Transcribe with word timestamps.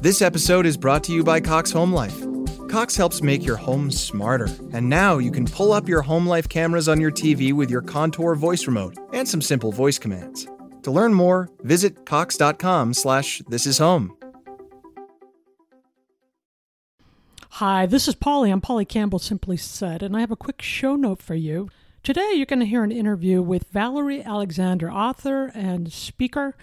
This 0.00 0.20
episode 0.20 0.66
is 0.66 0.76
brought 0.76 1.02
to 1.04 1.12
you 1.12 1.24
by 1.24 1.40
Cox 1.40 1.72
Home 1.72 1.92
Life. 1.92 2.22
Cox 2.68 2.96
helps 2.96 3.22
make 3.22 3.44
your 3.44 3.56
home 3.56 3.90
smarter, 3.90 4.48
and 4.72 4.88
now 4.88 5.18
you 5.18 5.30
can 5.30 5.46
pull 5.46 5.72
up 5.72 5.88
your 5.88 6.02
home 6.02 6.26
life 6.26 6.48
cameras 6.48 6.86
on 6.88 7.00
your 7.00 7.10
TV 7.10 7.52
with 7.52 7.70
your 7.70 7.80
Contour 7.80 8.34
voice 8.34 8.66
remote 8.66 8.96
and 9.14 9.26
some 9.26 9.40
simple 9.40 9.72
voice 9.72 9.98
commands. 9.98 10.46
To 10.82 10.90
learn 10.90 11.14
more, 11.14 11.48
visit 11.62 12.04
cox.com 12.04 12.92
slash 12.92 13.40
this 13.48 13.66
is 13.66 13.78
home. 13.78 14.16
Hi, 17.52 17.86
this 17.86 18.06
is 18.06 18.14
Polly. 18.14 18.50
I'm 18.50 18.60
Polly 18.60 18.84
Campbell 18.84 19.18
Simply 19.18 19.56
Said, 19.56 20.02
and 20.02 20.14
I 20.14 20.20
have 20.20 20.30
a 20.30 20.36
quick 20.36 20.60
show 20.60 20.94
note 20.94 21.22
for 21.22 21.34
you. 21.34 21.70
Today, 22.06 22.34
you're 22.34 22.46
going 22.46 22.60
to 22.60 22.66
hear 22.66 22.84
an 22.84 22.92
interview 22.92 23.42
with 23.42 23.66
Valerie 23.72 24.22
Alexander, 24.22 24.88
author 24.88 25.50
and 25.56 25.92
speaker, 25.92 26.54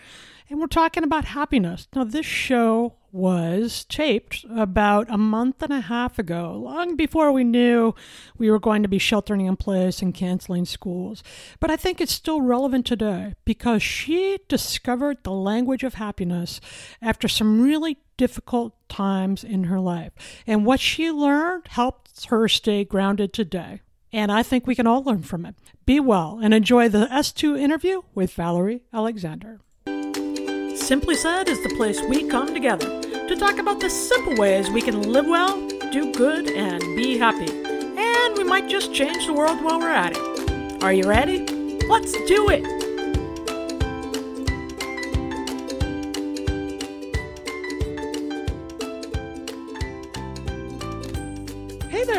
and 0.49 0.57
we're 0.57 0.67
talking 0.67 1.03
about 1.03 1.25
happiness. 1.25 1.85
Now, 1.93 2.05
this 2.05 2.25
show 2.25 2.95
was 3.11 3.83
taped 3.89 4.45
about 4.49 5.09
a 5.09 5.17
month 5.17 5.61
and 5.61 5.73
a 5.73 5.81
half 5.81 6.17
ago, 6.17 6.53
long 6.53 6.95
before 6.95 7.33
we 7.33 7.43
knew 7.43 7.93
we 8.37 8.49
were 8.49 8.57
going 8.57 8.83
to 8.83 8.87
be 8.87 8.97
sheltering 8.97 9.45
in 9.45 9.57
place 9.57 10.01
and 10.01 10.13
canceling 10.13 10.63
schools. 10.63 11.23
But 11.59 11.69
I 11.69 11.75
think 11.75 11.99
it's 11.99 12.13
still 12.13 12.39
relevant 12.39 12.85
today 12.85 13.35
because 13.43 13.83
she 13.83 14.39
discovered 14.47 15.17
the 15.23 15.31
language 15.31 15.83
of 15.83 15.95
happiness 15.95 16.61
after 17.01 17.27
some 17.27 17.61
really 17.61 17.97
difficult 18.15 18.75
times 18.87 19.43
in 19.43 19.65
her 19.65 19.81
life. 19.81 20.13
And 20.47 20.65
what 20.65 20.79
she 20.79 21.11
learned 21.11 21.67
helps 21.67 22.23
her 22.27 22.47
stay 22.47 22.85
grounded 22.85 23.33
today. 23.33 23.81
And 24.13 24.31
I 24.31 24.43
think 24.43 24.67
we 24.67 24.75
can 24.75 24.85
all 24.85 25.03
learn 25.03 25.23
from 25.23 25.43
it. 25.43 25.55
Be 25.87 25.99
well 25.99 26.39
and 26.41 26.53
enjoy 26.53 26.87
the 26.87 27.07
S2 27.07 27.59
interview 27.59 28.03
with 28.13 28.31
Valerie 28.33 28.83
Alexander. 28.93 29.59
Simply 30.75 31.15
Said 31.15 31.49
is 31.49 31.61
the 31.63 31.73
place 31.75 31.99
we 32.03 32.29
come 32.29 32.53
together 32.53 33.01
to 33.01 33.35
talk 33.35 33.57
about 33.57 33.79
the 33.79 33.89
simple 33.89 34.35
ways 34.35 34.69
we 34.69 34.81
can 34.81 35.01
live 35.11 35.25
well, 35.25 35.67
do 35.91 36.13
good, 36.13 36.49
and 36.51 36.81
be 36.95 37.17
happy. 37.17 37.51
And 37.97 38.37
we 38.37 38.43
might 38.43 38.69
just 38.69 38.93
change 38.93 39.25
the 39.25 39.33
world 39.33 39.63
while 39.63 39.79
we're 39.79 39.89
at 39.89 40.15
it. 40.15 40.83
Are 40.83 40.93
you 40.93 41.09
ready? 41.09 41.45
Let's 41.87 42.11
do 42.27 42.49
it! 42.49 42.72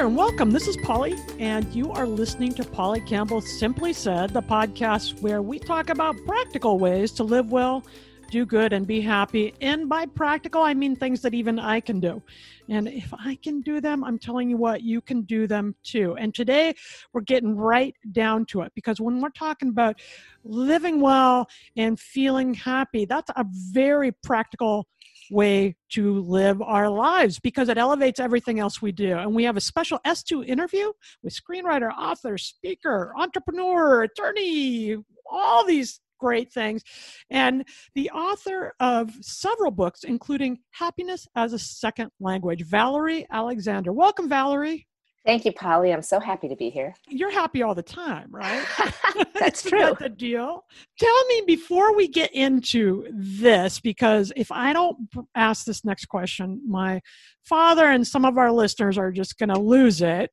There, 0.04 0.10
and 0.10 0.18
welcome. 0.18 0.50
This 0.50 0.68
is 0.68 0.76
Polly, 0.76 1.14
and 1.38 1.64
you 1.74 1.90
are 1.90 2.06
listening 2.06 2.52
to 2.54 2.64
Polly 2.64 3.00
Campbell 3.00 3.40
Simply 3.40 3.94
Said, 3.94 4.34
the 4.34 4.42
podcast 4.42 5.18
where 5.22 5.40
we 5.40 5.58
talk 5.58 5.88
about 5.88 6.14
practical 6.26 6.78
ways 6.78 7.10
to 7.12 7.24
live 7.24 7.50
well, 7.50 7.82
do 8.30 8.44
good, 8.44 8.74
and 8.74 8.86
be 8.86 9.00
happy. 9.00 9.54
And 9.62 9.88
by 9.88 10.04
practical, 10.04 10.60
I 10.60 10.74
mean 10.74 10.94
things 10.94 11.22
that 11.22 11.32
even 11.32 11.58
I 11.58 11.80
can 11.80 12.00
do. 12.00 12.22
And 12.68 12.86
if 12.86 13.14
I 13.14 13.38
can 13.42 13.62
do 13.62 13.80
them, 13.80 14.04
I'm 14.04 14.18
telling 14.18 14.50
you 14.50 14.58
what, 14.58 14.82
you 14.82 15.00
can 15.00 15.22
do 15.22 15.46
them 15.46 15.74
too. 15.82 16.14
And 16.18 16.34
today, 16.34 16.74
we're 17.14 17.22
getting 17.22 17.56
right 17.56 17.96
down 18.12 18.44
to 18.46 18.60
it 18.60 18.72
because 18.74 19.00
when 19.00 19.22
we're 19.22 19.30
talking 19.30 19.70
about 19.70 19.98
living 20.44 21.00
well 21.00 21.48
and 21.78 21.98
feeling 21.98 22.52
happy, 22.52 23.06
that's 23.06 23.30
a 23.36 23.46
very 23.72 24.12
practical 24.12 24.86
way 25.30 25.76
to 25.90 26.20
live 26.20 26.60
our 26.62 26.88
lives 26.88 27.38
because 27.38 27.68
it 27.68 27.78
elevates 27.78 28.20
everything 28.20 28.58
else 28.60 28.82
we 28.82 28.92
do. 28.92 29.16
And 29.18 29.34
we 29.34 29.44
have 29.44 29.56
a 29.56 29.60
special 29.60 29.98
S2 30.06 30.46
interview 30.46 30.92
with 31.22 31.34
screenwriter, 31.34 31.90
author, 31.96 32.38
speaker, 32.38 33.12
entrepreneur, 33.16 34.02
attorney, 34.02 34.96
all 35.30 35.64
these 35.66 36.00
great 36.18 36.52
things. 36.52 36.82
And 37.30 37.64
the 37.94 38.10
author 38.10 38.74
of 38.80 39.12
several 39.20 39.70
books, 39.70 40.04
including 40.04 40.58
Happiness 40.70 41.26
as 41.36 41.52
a 41.52 41.58
Second 41.58 42.10
Language, 42.20 42.64
Valerie 42.64 43.26
Alexander. 43.30 43.92
Welcome, 43.92 44.28
Valerie. 44.28 44.86
Thank 45.24 45.46
you, 45.46 45.52
Polly. 45.52 45.90
I'm 45.92 46.02
so 46.02 46.20
happy 46.20 46.48
to 46.48 46.56
be 46.56 46.68
here. 46.68 46.94
You're 47.08 47.30
happy 47.30 47.62
all 47.62 47.74
the 47.74 47.82
time, 47.82 48.28
right? 48.30 48.64
That's 49.34 49.62
true. 49.68 49.96
the 49.98 50.10
deal. 50.10 50.64
Tell 50.98 51.26
me 51.28 51.42
before 51.46 51.96
we 51.96 52.08
get 52.08 52.34
into 52.34 53.06
this, 53.10 53.80
because 53.80 54.32
if 54.36 54.52
I 54.52 54.74
don't 54.74 55.08
ask 55.34 55.64
this 55.64 55.82
next 55.84 56.06
question, 56.06 56.60
my 56.68 57.00
father 57.42 57.86
and 57.90 58.06
some 58.06 58.26
of 58.26 58.36
our 58.36 58.52
listeners 58.52 58.98
are 58.98 59.10
just 59.10 59.38
going 59.38 59.48
to 59.48 59.58
lose 59.58 60.02
it. 60.02 60.30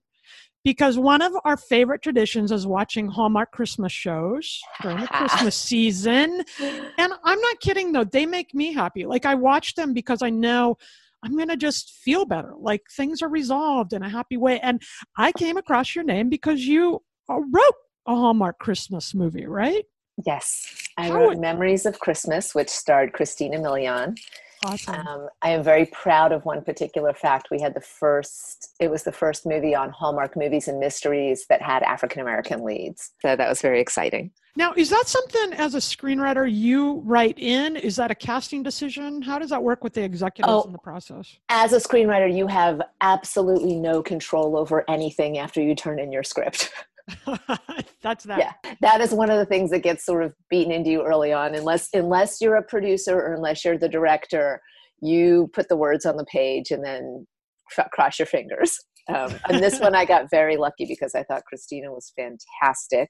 Because 0.63 0.95
one 0.95 1.23
of 1.23 1.33
our 1.43 1.57
favorite 1.57 2.03
traditions 2.03 2.51
is 2.51 2.67
watching 2.67 3.07
Hallmark 3.07 3.51
Christmas 3.51 3.91
shows 3.91 4.61
during 4.83 4.99
the 4.99 5.07
Christmas 5.07 5.55
season. 5.69 6.43
And 6.59 7.13
I'm 7.23 7.41
not 7.41 7.59
kidding 7.61 7.91
though, 7.93 8.03
they 8.03 8.27
make 8.27 8.53
me 8.53 8.71
happy. 8.71 9.07
Like 9.07 9.25
I 9.25 9.33
watch 9.33 9.73
them 9.73 9.91
because 9.95 10.21
I 10.21 10.29
know 10.29 10.77
I'm 11.23 11.35
going 11.35 11.49
to 11.49 11.57
just 11.57 11.91
feel 12.03 12.25
better. 12.25 12.53
Like 12.57 12.81
things 12.95 13.21
are 13.21 13.29
resolved 13.29 13.93
in 13.93 14.01
a 14.03 14.09
happy 14.09 14.37
way. 14.37 14.59
And 14.59 14.81
I 15.17 15.31
came 15.31 15.57
across 15.57 15.95
your 15.95 16.03
name 16.03 16.29
because 16.29 16.65
you 16.65 17.01
uh, 17.29 17.39
wrote 17.39 17.75
a 18.07 18.15
Hallmark 18.15 18.57
Christmas 18.59 19.13
movie, 19.13 19.45
right? 19.45 19.85
Yes. 20.25 20.65
I 20.97 21.07
How 21.07 21.15
wrote 21.15 21.27
would- 21.29 21.39
Memories 21.39 21.85
of 21.85 21.99
Christmas, 21.99 22.55
which 22.55 22.69
starred 22.69 23.13
Christina 23.13 23.57
Milian. 23.59 24.17
Awesome. 24.65 25.07
Um, 25.07 25.27
I 25.41 25.49
am 25.49 25.63
very 25.63 25.85
proud 25.87 26.31
of 26.31 26.45
one 26.45 26.61
particular 26.63 27.13
fact. 27.13 27.47
We 27.49 27.59
had 27.61 27.73
the 27.73 27.81
first, 27.81 28.75
it 28.79 28.89
was 28.91 29.03
the 29.03 29.11
first 29.11 29.45
movie 29.45 29.73
on 29.73 29.89
Hallmark 29.89 30.37
Movies 30.37 30.67
and 30.67 30.79
Mysteries 30.79 31.45
that 31.49 31.61
had 31.61 31.81
African 31.83 32.21
American 32.21 32.63
leads. 32.63 33.11
So 33.21 33.35
that 33.35 33.49
was 33.49 33.61
very 33.61 33.79
exciting. 33.81 34.31
now, 34.57 34.73
is 34.75 34.89
that 34.89 35.07
something 35.07 35.53
as 35.53 35.73
a 35.75 35.79
screenwriter 35.79 36.45
you 36.51 37.01
write 37.05 37.39
in? 37.39 37.75
Is 37.77 37.95
that 37.95 38.11
a 38.11 38.15
casting 38.15 38.61
decision? 38.63 39.21
How 39.21 39.39
does 39.39 39.49
that 39.49 39.63
work 39.63 39.83
with 39.83 39.93
the 39.93 40.03
executives 40.03 40.53
Oh. 40.53 40.63
in 40.63 40.73
the 40.73 40.77
process? 40.79 41.37
As 41.49 41.73
a 41.73 41.77
screenwriter, 41.77 42.31
you 42.35 42.47
have 42.47 42.81
absolutely 43.01 43.75
no 43.75 44.03
control 44.03 44.57
over 44.57 44.83
anything 44.89 45.37
after 45.37 45.61
you 45.61 45.73
turn 45.73 45.99
in 45.99 46.11
your 46.11 46.23
script. 46.23 46.71
That's 48.01 48.23
that. 48.25 48.39
Yeah. 48.39 48.73
that 48.81 49.01
is 49.01 49.11
one 49.13 49.29
of 49.29 49.37
the 49.37 49.45
things 49.45 49.69
that 49.71 49.79
gets 49.79 50.05
sort 50.05 50.23
of 50.23 50.33
beaten 50.49 50.71
into 50.71 50.89
you 50.89 51.03
early 51.03 51.33
on 51.33 51.55
unless 51.55 51.89
unless 51.93 52.41
you're 52.41 52.55
a 52.55 52.63
producer 52.63 53.17
or 53.17 53.33
unless 53.33 53.63
you're 53.63 53.77
the 53.77 53.89
director 53.89 54.61
you 55.01 55.49
put 55.53 55.69
the 55.69 55.75
words 55.75 56.05
on 56.05 56.17
the 56.17 56.25
page 56.25 56.71
and 56.71 56.83
then 56.83 57.25
cr- 57.73 57.89
cross 57.91 58.19
your 58.19 58.25
fingers 58.25 58.77
um, 59.09 59.33
and 59.49 59.61
this 59.61 59.79
one 59.79 59.95
i 59.95 60.05
got 60.05 60.29
very 60.29 60.57
lucky 60.57 60.85
because 60.85 61.15
i 61.15 61.23
thought 61.23 61.43
christina 61.45 61.91
was 61.91 62.13
fantastic 62.15 63.09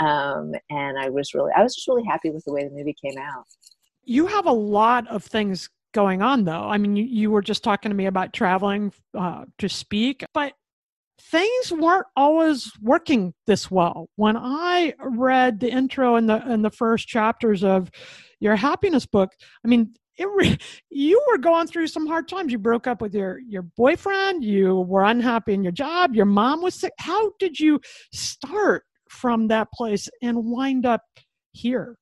um, 0.00 0.52
and 0.70 0.98
i 0.98 1.08
was 1.08 1.34
really 1.34 1.50
i 1.56 1.62
was 1.62 1.74
just 1.74 1.88
really 1.88 2.04
happy 2.08 2.30
with 2.30 2.44
the 2.44 2.52
way 2.52 2.64
the 2.64 2.74
movie 2.74 2.94
came 3.04 3.18
out 3.18 3.44
You 4.04 4.26
have 4.28 4.46
a 4.46 4.52
lot 4.52 5.08
of 5.08 5.24
things 5.24 5.68
going 5.92 6.22
on, 6.22 6.44
though. 6.44 6.68
I 6.68 6.78
mean, 6.78 6.94
you, 6.94 7.04
you 7.04 7.30
were 7.30 7.42
just 7.42 7.64
talking 7.64 7.90
to 7.90 7.96
me 7.96 8.06
about 8.06 8.32
traveling 8.32 8.92
uh, 9.18 9.46
to 9.58 9.68
speak, 9.68 10.24
but 10.34 10.52
things 11.20 11.72
weren't 11.72 12.06
always 12.16 12.70
working 12.80 13.34
this 13.46 13.70
well. 13.70 14.08
When 14.16 14.36
I 14.36 14.94
read 15.00 15.60
the 15.60 15.70
intro 15.70 16.16
and 16.16 16.28
the 16.28 16.42
and 16.46 16.64
the 16.64 16.70
first 16.70 17.08
chapters 17.08 17.64
of 17.64 17.90
your 18.40 18.56
happiness 18.56 19.06
book, 19.06 19.32
I 19.64 19.68
mean, 19.68 19.94
it 20.18 20.28
re- 20.28 20.58
you 20.90 21.22
were 21.28 21.38
going 21.38 21.66
through 21.66 21.88
some 21.88 22.06
hard 22.06 22.28
times. 22.28 22.52
You 22.52 22.58
broke 22.58 22.86
up 22.86 23.00
with 23.00 23.14
your 23.14 23.38
your 23.40 23.62
boyfriend. 23.62 24.44
You 24.44 24.80
were 24.80 25.04
unhappy 25.04 25.54
in 25.54 25.62
your 25.62 25.72
job. 25.72 26.14
Your 26.14 26.26
mom 26.26 26.62
was 26.62 26.74
sick. 26.74 26.92
How 26.98 27.32
did 27.38 27.58
you 27.58 27.80
start 28.12 28.84
from 29.08 29.48
that 29.48 29.68
place 29.72 30.08
and 30.22 30.44
wind 30.44 30.84
up 30.84 31.02
here? 31.52 31.96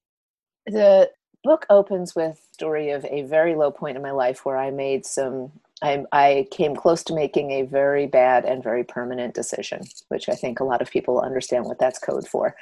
the 0.67 1.11
book 1.43 1.67
opens 1.69 2.15
with 2.15 2.41
story 2.53 2.91
of 2.91 3.05
a 3.05 3.23
very 3.23 3.55
low 3.55 3.71
point 3.71 3.97
in 3.97 4.03
my 4.03 4.11
life 4.11 4.45
where 4.45 4.57
i 4.57 4.71
made 4.71 5.05
some 5.05 5.53
I, 5.85 6.05
I 6.13 6.47
came 6.51 6.75
close 6.75 7.05
to 7.05 7.15
making 7.15 7.51
a 7.51 7.63
very 7.63 8.07
bad 8.07 8.47
and 8.47 8.63
very 8.63 8.85
permanent 8.85 9.35
decision 9.35 9.83
which 10.09 10.29
i 10.29 10.35
think 10.35 10.59
a 10.59 10.65
lot 10.65 10.83
of 10.83 10.91
people 10.91 11.21
understand 11.21 11.65
what 11.67 11.79
that's 11.79 11.99
code 11.99 12.27
for. 12.27 12.57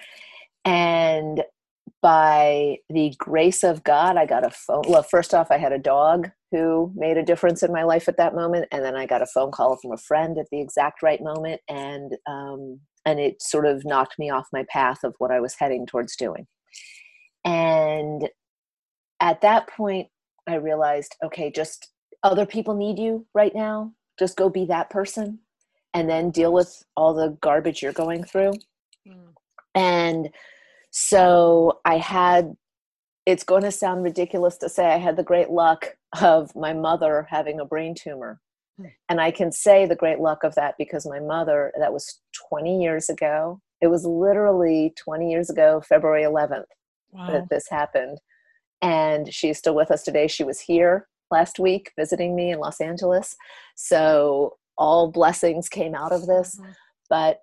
And 0.64 1.42
by 2.00 2.78
the 2.88 3.12
grace 3.18 3.64
of 3.64 3.82
god 3.84 4.16
i 4.16 4.24
got 4.24 4.46
a 4.46 4.50
phone 4.50 4.82
well 4.88 5.02
first 5.02 5.34
off 5.34 5.50
i 5.50 5.58
had 5.58 5.72
a 5.72 5.78
dog 5.78 6.30
who 6.52 6.92
made 6.94 7.16
a 7.16 7.24
difference 7.24 7.62
in 7.62 7.72
my 7.72 7.82
life 7.82 8.08
at 8.08 8.16
that 8.16 8.34
moment 8.34 8.66
and 8.70 8.84
then 8.84 8.96
i 8.96 9.06
got 9.06 9.22
a 9.22 9.26
phone 9.26 9.50
call 9.50 9.76
from 9.76 9.92
a 9.92 9.96
friend 9.96 10.38
at 10.38 10.46
the 10.50 10.60
exact 10.60 11.02
right 11.02 11.20
moment 11.20 11.60
and 11.68 12.12
um, 12.28 12.78
and 13.04 13.18
it 13.18 13.42
sort 13.42 13.66
of 13.66 13.84
knocked 13.84 14.16
me 14.18 14.30
off 14.30 14.46
my 14.52 14.64
path 14.68 14.98
of 15.04 15.14
what 15.18 15.30
i 15.30 15.40
was 15.40 15.54
heading 15.58 15.86
towards 15.86 16.16
doing. 16.16 16.46
And 17.44 18.28
at 19.20 19.40
that 19.40 19.68
point 19.68 20.08
i 20.48 20.54
realized 20.54 21.16
okay 21.24 21.50
just 21.50 21.92
other 22.22 22.46
people 22.46 22.74
need 22.74 22.98
you 22.98 23.26
right 23.34 23.54
now. 23.54 23.92
Just 24.18 24.36
go 24.36 24.48
be 24.48 24.64
that 24.66 24.90
person 24.90 25.40
and 25.94 26.08
then 26.08 26.30
deal 26.30 26.52
with 26.52 26.84
all 26.96 27.14
the 27.14 27.36
garbage 27.40 27.82
you're 27.82 27.92
going 27.92 28.24
through. 28.24 28.52
Mm. 29.06 29.34
And 29.74 30.30
so 30.90 31.80
I 31.84 31.98
had, 31.98 32.56
it's 33.26 33.44
going 33.44 33.62
to 33.62 33.72
sound 33.72 34.04
ridiculous 34.04 34.56
to 34.58 34.68
say 34.68 34.86
I 34.86 34.98
had 34.98 35.16
the 35.16 35.22
great 35.22 35.50
luck 35.50 35.96
of 36.20 36.54
my 36.54 36.72
mother 36.72 37.26
having 37.30 37.60
a 37.60 37.64
brain 37.64 37.94
tumor. 37.94 38.40
Mm. 38.80 38.92
And 39.08 39.20
I 39.20 39.30
can 39.30 39.52
say 39.52 39.86
the 39.86 39.96
great 39.96 40.20
luck 40.20 40.44
of 40.44 40.54
that 40.54 40.76
because 40.78 41.06
my 41.06 41.20
mother, 41.20 41.72
that 41.78 41.92
was 41.92 42.20
20 42.48 42.80
years 42.80 43.08
ago. 43.08 43.60
It 43.80 43.88
was 43.88 44.04
literally 44.04 44.94
20 44.96 45.30
years 45.30 45.50
ago, 45.50 45.82
February 45.86 46.22
11th, 46.22 46.64
wow. 47.10 47.30
that 47.30 47.48
this 47.50 47.68
happened. 47.68 48.18
And 48.80 49.32
she's 49.32 49.58
still 49.58 49.74
with 49.74 49.90
us 49.90 50.02
today. 50.02 50.26
She 50.26 50.44
was 50.44 50.60
here 50.60 51.08
last 51.32 51.58
week 51.58 51.90
visiting 51.98 52.36
me 52.36 52.52
in 52.52 52.60
Los 52.60 52.80
Angeles. 52.80 53.34
So 53.74 54.56
all 54.78 55.10
blessings 55.10 55.68
came 55.68 55.94
out 55.94 56.12
of 56.12 56.26
this. 56.26 56.56
Mm-hmm. 56.56 56.70
But 57.10 57.40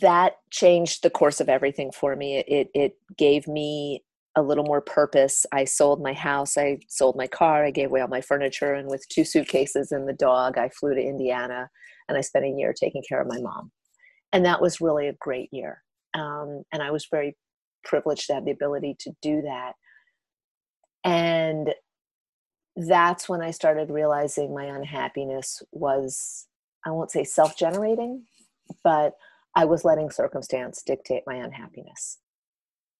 that 0.00 0.34
changed 0.50 1.02
the 1.02 1.10
course 1.10 1.40
of 1.40 1.48
everything 1.48 1.90
for 1.92 2.16
me. 2.16 2.38
It, 2.46 2.68
it 2.74 2.92
gave 3.16 3.48
me 3.48 4.04
a 4.36 4.42
little 4.42 4.64
more 4.64 4.82
purpose. 4.82 5.46
I 5.50 5.64
sold 5.64 6.02
my 6.02 6.12
house, 6.12 6.58
I 6.58 6.78
sold 6.88 7.16
my 7.16 7.26
car, 7.26 7.64
I 7.64 7.70
gave 7.70 7.88
away 7.88 8.02
all 8.02 8.08
my 8.08 8.20
furniture, 8.20 8.74
and 8.74 8.88
with 8.88 9.08
two 9.08 9.24
suitcases 9.24 9.90
and 9.90 10.06
the 10.06 10.12
dog, 10.12 10.58
I 10.58 10.68
flew 10.68 10.94
to 10.94 11.00
Indiana 11.00 11.70
and 12.08 12.18
I 12.18 12.20
spent 12.20 12.44
a 12.44 12.54
year 12.54 12.74
taking 12.78 13.02
care 13.08 13.20
of 13.20 13.28
my 13.28 13.38
mom. 13.40 13.72
And 14.32 14.44
that 14.44 14.60
was 14.60 14.80
really 14.80 15.08
a 15.08 15.16
great 15.18 15.48
year. 15.52 15.82
Um, 16.12 16.62
and 16.72 16.82
I 16.82 16.90
was 16.90 17.08
very 17.10 17.36
privileged 17.84 18.26
to 18.26 18.34
have 18.34 18.44
the 18.44 18.50
ability 18.50 18.96
to 19.00 19.12
do 19.22 19.42
that. 19.42 19.72
And 21.02 21.74
that's 22.76 23.28
when 23.28 23.40
I 23.40 23.50
started 23.50 23.90
realizing 23.90 24.54
my 24.54 24.64
unhappiness 24.64 25.62
was, 25.72 26.46
I 26.84 26.90
won't 26.90 27.10
say 27.10 27.24
self 27.24 27.56
generating, 27.56 28.24
but 28.84 29.14
I 29.54 29.64
was 29.64 29.84
letting 29.84 30.10
circumstance 30.10 30.82
dictate 30.82 31.22
my 31.26 31.36
unhappiness. 31.36 32.18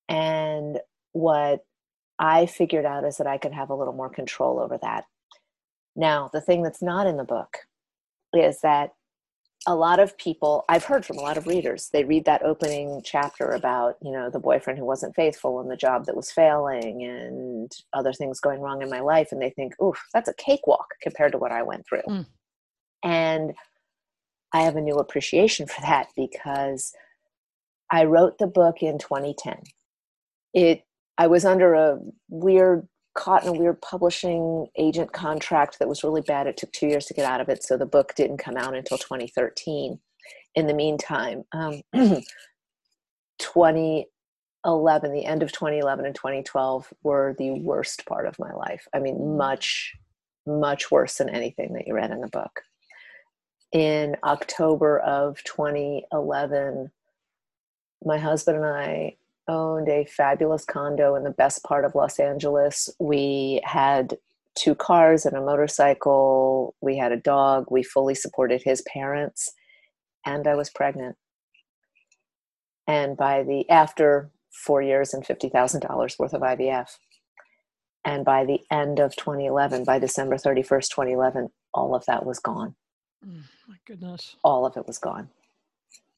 And 0.09 0.81
what 1.13 1.65
I 2.19 2.47
figured 2.47 2.87
out 2.87 3.05
is 3.05 3.19
that 3.19 3.27
I 3.27 3.37
could 3.37 3.53
have 3.53 3.69
a 3.69 3.75
little 3.75 3.93
more 3.93 4.09
control 4.09 4.59
over 4.59 4.79
that. 4.81 5.05
Now, 5.95 6.31
the 6.33 6.41
thing 6.41 6.63
that's 6.63 6.83
not 6.83 7.07
in 7.07 7.19
the 7.19 7.25
book 7.25 7.59
is 8.33 8.61
that 8.61 8.95
a 9.67 9.75
lot 9.75 9.99
of 9.99 10.17
people 10.19 10.65
i've 10.69 10.85
heard 10.85 11.05
from 11.05 11.19
a 11.19 11.21
lot 11.21 11.37
of 11.37 11.47
readers 11.47 11.91
they 11.93 12.05
read 12.05 12.25
that 12.25 12.43
opening 12.43 13.01
chapter 13.05 13.49
about 13.51 13.97
you 14.01 14.13
know 14.13 14.31
the 14.31 14.39
boyfriend 14.39 14.79
who 14.79 14.85
wasn't 14.85 15.15
faithful 15.15 15.61
and 15.61 15.71
the 15.71 15.77
job 15.77 16.07
that 16.07 16.17
was 16.17 16.31
failing 16.31 17.03
and 17.03 17.73
other 17.93 18.13
things 18.13 18.41
going 18.41 18.61
wrong 18.61 18.83
in 18.83 18.91
my 18.91 19.01
life 19.01 19.29
and 19.33 19.43
they 19.43 19.51
think 19.51 19.75
oof 19.83 20.01
that's 20.13 20.29
a 20.29 20.35
cakewalk 20.35 20.87
compared 21.03 21.33
to 21.33 21.39
what 21.39 21.53
i 21.53 21.63
went 21.63 21.85
through 21.87 22.03
mm. 22.09 22.27
and 23.03 23.53
i 24.53 24.63
have 24.63 24.77
a 24.77 24.81
new 24.81 24.97
appreciation 24.97 25.67
for 25.67 25.81
that 25.81 26.09
because 26.17 26.93
i 27.91 28.05
wrote 28.05 28.39
the 28.39 28.47
book 28.47 28.83
in 28.83 28.99
2010 28.99 29.59
it 30.55 30.83
i 31.19 31.27
was 31.27 31.45
under 31.45 31.75
a 31.75 31.99
weird 32.29 32.87
caught 33.17 33.43
in 33.43 33.49
a 33.49 33.53
weird 33.53 33.83
publishing 33.83 34.69
agent 34.77 35.13
contract 35.13 35.79
that 35.79 35.89
was 35.89 36.05
really 36.05 36.21
bad. 36.21 36.47
It 36.47 36.57
took 36.57 36.71
two 36.73 36.87
years 36.87 37.07
to 37.07 37.15
get 37.15 37.25
out 37.25 37.41
of 37.41 37.49
it, 37.49 37.65
so 37.65 37.77
the 37.77 37.87
book 37.87 38.15
didn't 38.15 38.37
come 38.37 38.57
out 38.57 38.77
until 38.77 38.99
2013. 38.99 39.99
In 40.55 40.67
the 40.67 40.75
meantime, 40.75 41.43
um, 41.53 41.83
2011, 43.39 45.13
the 45.13 45.25
end 45.25 45.43
of 45.43 45.51
2011 45.51 46.07
and 46.07 46.15
2012 46.15 46.93
were 47.03 47.35
the 47.39 47.51
worst 47.53 48.07
part 48.07 48.27
of 48.27 48.39
my 48.39 48.53
life. 48.53 48.87
I 48.95 49.01
mean, 49.01 49.17
mm. 49.17 49.37
much, 49.37 49.95
much 50.47 50.91
worse 50.91 51.17
than 51.17 51.29
anything 51.29 51.73
that 51.75 51.89
you 51.89 51.95
read 51.95 52.13
in 52.13 52.21
the 52.21 52.29
book. 52.29 52.63
In 53.73 54.17
October 54.23 55.01
of 55.01 55.43
2011, 55.45 56.91
my 58.05 58.19
husband 58.19 58.59
and 58.59 58.67
I 58.67 59.17
owned 59.49 59.89
a 59.89 60.05
fabulous 60.05 60.65
condo 60.65 61.15
in 61.15 61.25
the 61.25 61.31
best 61.31 61.63
part 61.65 61.85
of 61.85 61.95
Los 61.95 62.19
Angeles. 62.19 62.89
We 62.99 63.61
had 63.65 64.17
two 64.57 64.75
cars 64.75 65.27
and 65.27 65.37
a 65.37 65.41
motorcycle. 65.41 66.75
We 66.81 66.97
had 66.97 67.13
a 67.13 67.17
dog. 67.17 67.67
We 67.71 67.83
fully 67.83 68.15
supported 68.15 68.63
his 68.65 68.83
parents. 68.83 69.53
And 70.25 70.47
I 70.47 70.55
was 70.55 70.71
pregnant. 70.71 71.17
And 72.87 73.17
by 73.17 73.43
the 73.43 73.69
after 73.71 74.31
four 74.51 74.83
years 74.83 75.13
and 75.13 75.25
$50,000 75.25 76.19
worth 76.19 76.33
of 76.33 76.43
IVF. 76.43 76.89
And 78.05 78.25
by 78.25 78.45
the 78.45 78.61
end 78.71 79.01
of 79.01 79.17
2011, 79.17 79.85
by 79.85 79.99
December 79.99 80.37
31st, 80.37 80.89
2011, 80.91 81.51
all 81.75 81.95
of 81.95 82.07
that 82.07 82.25
was 82.25 82.39
gone. 82.39 82.75
Mm, 83.27 83.43
my 83.69 83.77
goodness. 83.85 84.37
All 84.45 84.65
of 84.65 84.77
it 84.77 84.87
was 84.87 84.99
gone. 84.99 85.29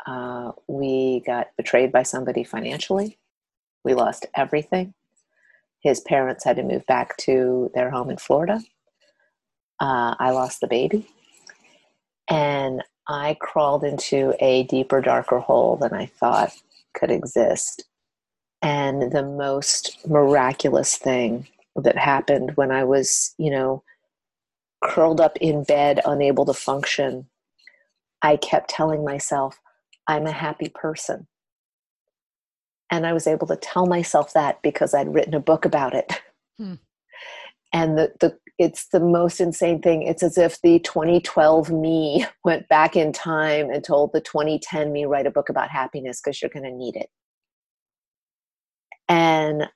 Uh, 0.07 0.53
we 0.67 1.23
got 1.27 1.49
betrayed 1.57 1.93
by 1.93 2.03
somebody 2.03 2.45
financially. 2.45 3.19
We 3.85 3.95
lost 3.95 4.27
everything. 4.35 4.95
His 5.81 6.01
parents 6.01 6.45
had 6.45 6.57
to 6.57 6.63
move 6.63 6.85
back 6.87 7.17
to 7.19 7.71
their 7.75 7.91
home 7.91 8.11
in 8.11 8.17
Florida. 8.17 8.61
Uh, 9.81 10.15
I 10.19 10.31
lost 10.31 10.61
the 10.61 10.67
baby. 10.67 11.09
And 12.29 12.83
I 13.09 13.37
crawled 13.41 13.85
into 13.85 14.35
a 14.41 14.65
deeper, 14.65 15.01
darker 15.01 15.39
hole 15.39 15.77
than 15.77 15.95
I 15.95 16.07
thought 16.07 16.53
could 16.95 17.11
exist. 17.11 17.85
And 18.61 19.13
the 19.13 19.23
most 19.23 19.99
miraculous 20.07 20.97
thing 20.97 21.47
that 21.77 21.97
happened 21.97 22.57
when 22.57 22.71
I 22.71 22.85
was, 22.85 23.35
you 23.39 23.51
know, 23.51 23.83
curled 24.83 25.21
up 25.21 25.37
in 25.41 25.65
bed, 25.65 26.01
unable 26.05 26.45
to 26.47 26.53
function, 26.53 27.29
I 28.21 28.37
kept 28.37 28.69
telling 28.69 29.05
myself, 29.05 29.61
I'm 30.09 30.27
a 30.27 30.33
happy 30.33 30.71
person. 30.75 31.29
And 32.91 33.07
I 33.07 33.13
was 33.13 33.27
able 33.27 33.47
to 33.49 33.57
tell 33.57 33.87
myself 33.87 34.33
that 34.33 34.63
because 34.63 34.95
I'd 34.95 35.13
written 35.15 35.35
a 35.35 35.41
book 35.41 35.67
about 35.67 35.95
it. 35.95 36.21
Hmm. 36.59 36.75
And 37.73 37.99
the, 37.99 38.13
the 38.19 38.39
it's 38.59 38.89
the 38.89 39.01
most 39.01 39.41
insane 39.41 39.81
thing. 39.81 40.03
It's 40.03 40.23
as 40.23 40.37
if 40.37 40.61
the 40.63 40.81
2012 40.81 41.71
me 41.71 42.27
went 42.45 42.69
back 42.69 42.97
in 42.97 43.13
time 43.13 43.71
and 43.71 43.85
told 43.85 44.13
the 44.13 44.21
2010 44.21 44.91
me 44.91 45.05
write 45.05 45.27
a 45.27 45.31
book 45.31 45.49
about 45.49 45.71
happiness 45.71 46.21
because 46.21 46.43
you're 46.43 46.51
going 46.51 46.65
to 46.65 46.73
need 46.73 46.97
it. 46.97 47.09
And 49.09 49.69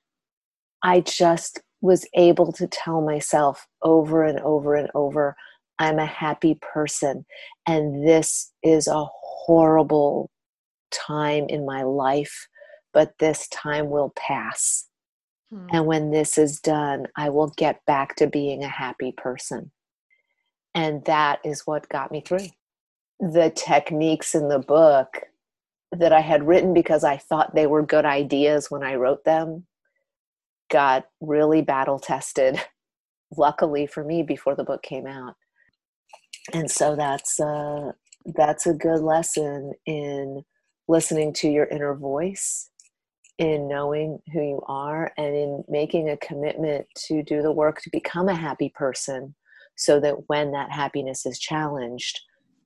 I 0.83 1.01
just 1.01 1.61
was 1.81 2.07
able 2.15 2.53
to 2.53 2.67
tell 2.67 3.01
myself 3.01 3.67
over 3.83 4.25
and 4.25 4.41
over 4.41 4.75
and 4.75 4.91
over 4.95 5.37
I'm 5.83 5.99
a 5.99 6.07
happy 6.07 6.59
person. 6.61 7.25
And 7.67 8.07
this 8.07 8.53
is 8.62 8.87
a 8.87 9.05
horrible 9.05 10.31
time 10.91 11.47
in 11.49 11.67
my 11.67 11.83
life, 11.83 12.49
but 12.93 13.15
this 13.19 13.49
time 13.49 13.91
will 13.91 14.12
pass. 14.17 14.89
Hmm. 15.51 15.67
And 15.73 15.87
when 15.87 16.11
this 16.11 16.39
is 16.39 16.61
done, 16.61 17.07
I 17.17 17.31
will 17.31 17.53
get 17.57 17.85
back 17.87 18.17
to 18.17 18.27
being 18.27 18.62
a 18.62 18.69
happy 18.69 19.12
person. 19.12 19.73
And 20.75 21.05
that 21.05 21.41
is 21.45 21.62
what 21.67 21.89
got 21.89 22.12
me 22.12 22.23
through. 22.25 22.47
The 23.19 23.53
techniques 23.55 24.35
in 24.35 24.49
the 24.49 24.59
book 24.59 25.23
that 25.91 26.12
I 26.12 26.21
had 26.21 26.47
written 26.47 26.73
because 26.73 27.05
I 27.05 27.19
thought 27.19 27.55
they 27.55 27.67
were 27.67 27.83
good 27.83 28.07
ideas 28.07 28.71
when 28.71 28.83
I 28.83 28.95
wrote 28.95 29.25
them 29.25 29.67
got 30.71 31.05
really 31.21 31.61
battle 31.61 31.99
tested, 31.99 32.59
luckily 33.37 33.87
for 33.87 34.03
me, 34.03 34.23
before 34.23 34.57
the 34.57 34.65
book 34.65 34.83
came 34.83 35.07
out. 35.07 35.35
And 36.53 36.71
so 36.71 36.97
that's 36.97 37.39
uh, 37.39 37.93
that's 38.35 38.67
a 38.67 38.75
good 38.75 39.01
lesson 39.01 39.73
in 39.87 40.43
listening 40.89 41.33
to 41.35 41.49
your 41.49 41.67
inner 41.67 41.95
voice, 41.95 42.71
in 43.39 43.69
knowing 43.69 44.19
who 44.33 44.41
you 44.41 44.63
are, 44.67 45.13
and 45.17 45.35
in 45.35 45.65
making 45.69 46.09
a 46.09 46.17
commitment 46.17 46.87
to 47.07 47.23
do 47.23 47.43
the 47.43 47.53
work 47.53 47.81
to 47.83 47.91
become 47.91 48.29
a 48.29 48.35
happy 48.35 48.73
person 48.75 49.35
so 49.77 50.01
that 50.01 50.29
when 50.29 50.53
that 50.53 50.71
happiness 50.71 51.25
is 51.27 51.39
challenged, 51.39 52.21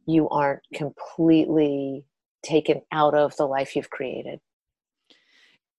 you 0.06 0.28
aren't 0.28 0.62
completely 0.74 2.04
taken 2.42 2.80
out 2.92 3.14
of 3.14 3.36
the 3.36 3.46
life 3.46 3.76
you've 3.76 3.90
created. 3.90 4.40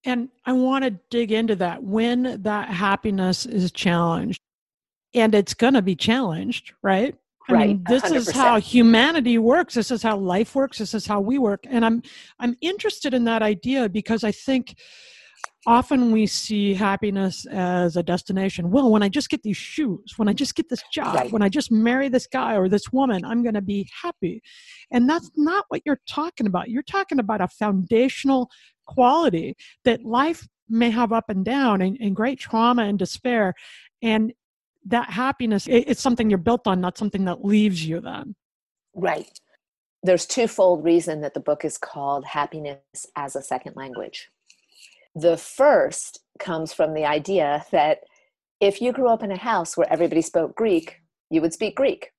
And 0.04 0.28
I 0.46 0.52
want 0.52 0.84
to 0.84 0.98
dig 1.10 1.32
into 1.32 1.56
that 1.56 1.82
when 1.82 2.42
that 2.42 2.68
happiness 2.68 3.46
is 3.46 3.72
challenged. 3.72 4.40
And 5.14 5.34
it's 5.34 5.54
going 5.54 5.74
to 5.74 5.82
be 5.82 5.96
challenged, 5.96 6.72
right? 6.82 7.16
I 7.48 7.52
right. 7.52 7.68
mean, 7.68 7.84
this 7.88 8.02
100%. 8.02 8.14
is 8.16 8.30
how 8.30 8.60
humanity 8.60 9.38
works. 9.38 9.74
This 9.74 9.90
is 9.90 10.02
how 10.02 10.16
life 10.18 10.54
works. 10.54 10.78
This 10.78 10.92
is 10.92 11.06
how 11.06 11.20
we 11.20 11.38
work. 11.38 11.64
And 11.68 11.84
I'm 11.84 12.02
I'm 12.38 12.56
interested 12.60 13.14
in 13.14 13.24
that 13.24 13.42
idea 13.42 13.88
because 13.88 14.22
I 14.22 14.32
think 14.32 14.76
often 15.66 16.12
we 16.12 16.26
see 16.26 16.74
happiness 16.74 17.46
as 17.46 17.96
a 17.96 18.02
destination. 18.02 18.70
Well, 18.70 18.90
when 18.90 19.02
I 19.02 19.08
just 19.08 19.28
get 19.28 19.42
these 19.42 19.56
shoes, 19.56 20.14
when 20.16 20.28
I 20.28 20.32
just 20.32 20.54
get 20.54 20.68
this 20.68 20.82
job, 20.92 21.14
right. 21.14 21.32
when 21.32 21.42
I 21.42 21.48
just 21.48 21.70
marry 21.70 22.08
this 22.08 22.26
guy 22.26 22.56
or 22.56 22.68
this 22.68 22.92
woman, 22.92 23.24
I'm 23.24 23.42
going 23.42 23.54
to 23.54 23.62
be 23.62 23.88
happy. 24.02 24.42
And 24.90 25.08
that's 25.08 25.30
not 25.36 25.64
what 25.68 25.82
you're 25.84 26.00
talking 26.08 26.46
about. 26.46 26.70
You're 26.70 26.82
talking 26.82 27.18
about 27.18 27.40
a 27.40 27.48
foundational 27.48 28.50
quality 28.86 29.56
that 29.84 30.04
life 30.04 30.46
may 30.68 30.90
have 30.90 31.12
up 31.12 31.28
and 31.28 31.44
down 31.44 31.80
and, 31.80 31.96
and 32.00 32.14
great 32.14 32.38
trauma 32.38 32.84
and 32.84 32.98
despair. 32.98 33.54
And 34.02 34.32
that 34.86 35.10
happiness 35.10 35.66
it, 35.66 35.84
it's 35.86 36.02
something 36.02 36.30
you're 36.30 36.38
built 36.38 36.66
on, 36.66 36.80
not 36.80 36.98
something 36.98 37.24
that 37.24 37.44
leaves 37.44 37.84
you 37.84 38.00
then. 38.00 38.34
Right. 38.94 39.28
There's 40.02 40.26
twofold 40.26 40.84
reason 40.84 41.20
that 41.22 41.34
the 41.34 41.40
book 41.40 41.64
is 41.64 41.76
called 41.76 42.24
Happiness 42.24 42.78
as 43.16 43.34
a 43.34 43.42
Second 43.42 43.74
Language. 43.76 44.30
The 45.14 45.36
first 45.36 46.20
comes 46.38 46.72
from 46.72 46.94
the 46.94 47.04
idea 47.04 47.64
that 47.72 47.98
if 48.60 48.80
you 48.80 48.92
grew 48.92 49.08
up 49.08 49.22
in 49.22 49.32
a 49.32 49.36
house 49.36 49.76
where 49.76 49.92
everybody 49.92 50.22
spoke 50.22 50.54
Greek, 50.54 51.00
you 51.30 51.40
would 51.40 51.52
speak 51.52 51.76
Greek. 51.76 52.12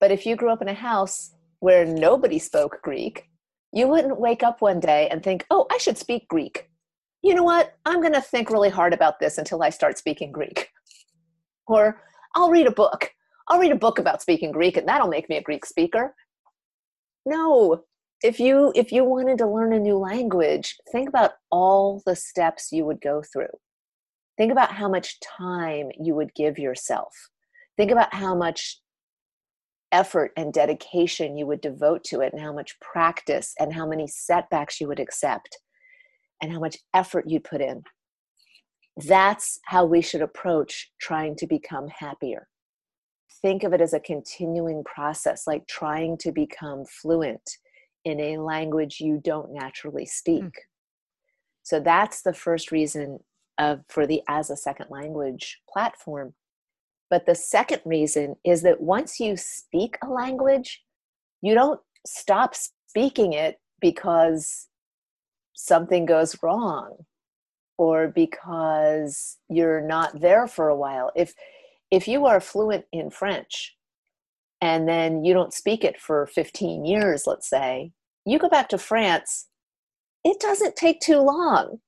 But 0.00 0.10
if 0.10 0.24
you 0.24 0.36
grew 0.36 0.50
up 0.50 0.62
in 0.62 0.68
a 0.68 0.74
house 0.74 1.34
where 1.60 1.84
nobody 1.84 2.38
spoke 2.38 2.80
Greek, 2.82 3.28
you 3.72 3.86
wouldn't 3.86 4.20
wake 4.20 4.42
up 4.42 4.62
one 4.62 4.80
day 4.80 5.08
and 5.10 5.22
think, 5.22 5.44
oh, 5.50 5.66
I 5.70 5.78
should 5.78 5.98
speak 5.98 6.28
Greek. 6.28 6.70
You 7.22 7.34
know 7.34 7.42
what? 7.42 7.74
I'm 7.84 8.00
going 8.00 8.14
to 8.14 8.20
think 8.20 8.50
really 8.50 8.70
hard 8.70 8.94
about 8.94 9.18
this 9.20 9.38
until 9.38 9.62
I 9.62 9.70
start 9.70 9.98
speaking 9.98 10.32
Greek. 10.32 10.70
Or 11.68 12.00
I'll 12.34 12.50
read 12.50 12.66
a 12.66 12.72
book. 12.72 13.12
I'll 13.48 13.58
read 13.58 13.72
a 13.72 13.76
book 13.76 13.98
about 13.98 14.22
speaking 14.22 14.52
Greek 14.52 14.76
and 14.76 14.88
that'll 14.88 15.08
make 15.08 15.28
me 15.28 15.36
a 15.36 15.42
Greek 15.42 15.64
speaker. 15.64 16.14
No. 17.24 17.84
If 18.22 18.40
you 18.40 18.72
if 18.74 18.90
you 18.90 19.04
wanted 19.04 19.38
to 19.38 19.46
learn 19.46 19.72
a 19.72 19.78
new 19.78 19.96
language, 19.96 20.76
think 20.90 21.08
about 21.08 21.32
all 21.50 22.02
the 22.04 22.16
steps 22.16 22.72
you 22.72 22.84
would 22.84 23.00
go 23.00 23.22
through. 23.22 23.46
Think 24.36 24.50
about 24.50 24.72
how 24.72 24.88
much 24.88 25.20
time 25.20 25.90
you 26.00 26.14
would 26.14 26.34
give 26.34 26.58
yourself. 26.58 27.12
Think 27.76 27.90
about 27.90 28.12
how 28.12 28.34
much 28.34 28.80
effort 29.92 30.32
and 30.36 30.52
dedication 30.52 31.36
you 31.36 31.46
would 31.46 31.60
devote 31.60 32.04
to 32.04 32.20
it 32.20 32.32
and 32.32 32.42
how 32.42 32.52
much 32.52 32.78
practice 32.80 33.54
and 33.58 33.72
how 33.72 33.86
many 33.86 34.06
setbacks 34.06 34.80
you 34.80 34.88
would 34.88 35.00
accept 35.00 35.58
and 36.42 36.52
how 36.52 36.60
much 36.60 36.76
effort 36.94 37.24
you'd 37.26 37.44
put 37.44 37.60
in. 37.60 37.82
That's 39.06 39.60
how 39.64 39.84
we 39.84 40.02
should 40.02 40.22
approach 40.22 40.90
trying 41.00 41.36
to 41.36 41.46
become 41.46 41.88
happier. 41.88 42.48
Think 43.40 43.62
of 43.62 43.72
it 43.72 43.80
as 43.80 43.92
a 43.92 44.00
continuing 44.00 44.82
process, 44.84 45.46
like 45.46 45.66
trying 45.68 46.18
to 46.18 46.32
become 46.32 46.84
fluent 46.84 47.48
in 48.04 48.18
a 48.20 48.38
language 48.38 49.00
you 49.00 49.20
don't 49.22 49.52
naturally 49.52 50.06
speak. 50.06 50.42
Mm. 50.42 50.52
So 51.62 51.80
that's 51.80 52.22
the 52.22 52.34
first 52.34 52.72
reason 52.72 53.20
of 53.58 53.80
for 53.88 54.06
the 54.06 54.22
as 54.28 54.50
a 54.50 54.56
second 54.56 54.86
language 54.90 55.58
platform 55.72 56.34
but 57.10 57.26
the 57.26 57.34
second 57.34 57.80
reason 57.84 58.36
is 58.44 58.62
that 58.62 58.80
once 58.80 59.18
you 59.18 59.36
speak 59.36 59.96
a 60.02 60.08
language, 60.08 60.82
you 61.40 61.54
don't 61.54 61.80
stop 62.06 62.54
speaking 62.54 63.32
it 63.32 63.58
because 63.80 64.68
something 65.54 66.06
goes 66.06 66.36
wrong 66.42 66.96
or 67.78 68.08
because 68.08 69.38
you're 69.48 69.80
not 69.80 70.20
there 70.20 70.46
for 70.46 70.68
a 70.68 70.76
while. 70.76 71.10
If 71.16 71.34
if 71.90 72.06
you 72.06 72.26
are 72.26 72.40
fluent 72.40 72.84
in 72.92 73.10
French 73.10 73.74
and 74.60 74.86
then 74.86 75.24
you 75.24 75.32
don't 75.32 75.54
speak 75.54 75.84
it 75.84 75.98
for 75.98 76.26
15 76.26 76.84
years, 76.84 77.26
let's 77.26 77.48
say, 77.48 77.92
you 78.26 78.38
go 78.38 78.48
back 78.50 78.68
to 78.68 78.78
France, 78.78 79.48
it 80.22 80.38
doesn't 80.38 80.76
take 80.76 81.00
too 81.00 81.20
long 81.20 81.80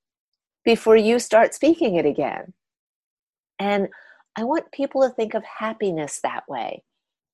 before 0.65 0.95
you 0.95 1.19
start 1.19 1.53
speaking 1.53 1.97
it 1.97 2.05
again. 2.05 2.53
And 3.59 3.89
I 4.35 4.43
want 4.43 4.71
people 4.71 5.01
to 5.03 5.13
think 5.13 5.35
of 5.35 5.43
happiness 5.43 6.19
that 6.23 6.43
way. 6.47 6.83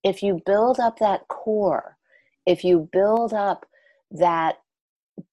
If 0.04 0.22
you 0.22 0.42
build 0.46 0.80
up 0.80 1.00
that 1.00 1.28
core, 1.30 1.98
if 2.46 2.64
you 2.64 2.90
build 2.92 3.34
up 3.34 3.66
that 4.12 4.58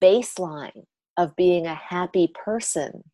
baseline 0.02 0.84
of 1.16 1.34
being 1.36 1.66
a 1.66 1.74
happy 1.74 2.32
person, 2.44 3.04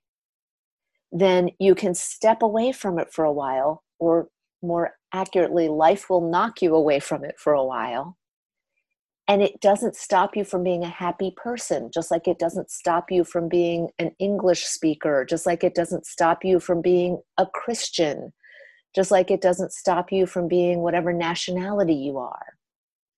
then 1.13 1.51
you 1.59 1.75
can 1.75 1.95
step 1.95 2.43
away 2.43 2.73
from 2.73 2.99
it 2.99 3.13
for 3.13 3.25
a 3.25 3.33
while, 3.33 3.83
or 3.99 4.29
more 4.63 4.93
accurately, 5.13 5.69
life 5.69 6.09
will 6.09 6.31
knock 6.31 6.63
you 6.63 6.75
away 6.75 7.01
from 7.01 7.25
it 7.25 7.35
for 7.39 7.53
a 7.53 7.65
while. 7.65 8.17
And 9.27 9.43
it 9.43 9.61
doesn't 9.61 9.95
stop 9.95 10.37
you 10.37 10.45
from 10.45 10.65
being 10.65 10.83
a 10.83 10.89
happy 10.89 11.33
person, 11.37 11.91
just 11.95 12.11
like 12.11 12.27
it 12.27 12.39
doesn't 12.39 12.71
stop 12.71 13.13
you 13.13 13.23
from 13.23 13.49
being 13.49 13.89
an 13.99 14.11
English 14.19 14.65
speaker, 14.65 15.25
just 15.29 15.47
like 15.47 15.63
it 15.63 15.75
doesn't 15.75 16.05
stop 16.05 16.45
you 16.45 16.59
from 16.59 16.83
being 16.83 17.21
a 17.39 17.47
Christian, 17.47 18.33
just 18.95 19.11
like 19.13 19.31
it 19.31 19.41
doesn't 19.41 19.73
stop 19.73 20.11
you 20.11 20.27
from 20.27 20.49
being 20.49 20.81
whatever 20.81 21.13
nationality 21.13 21.95
you 21.95 22.19
are. 22.19 22.55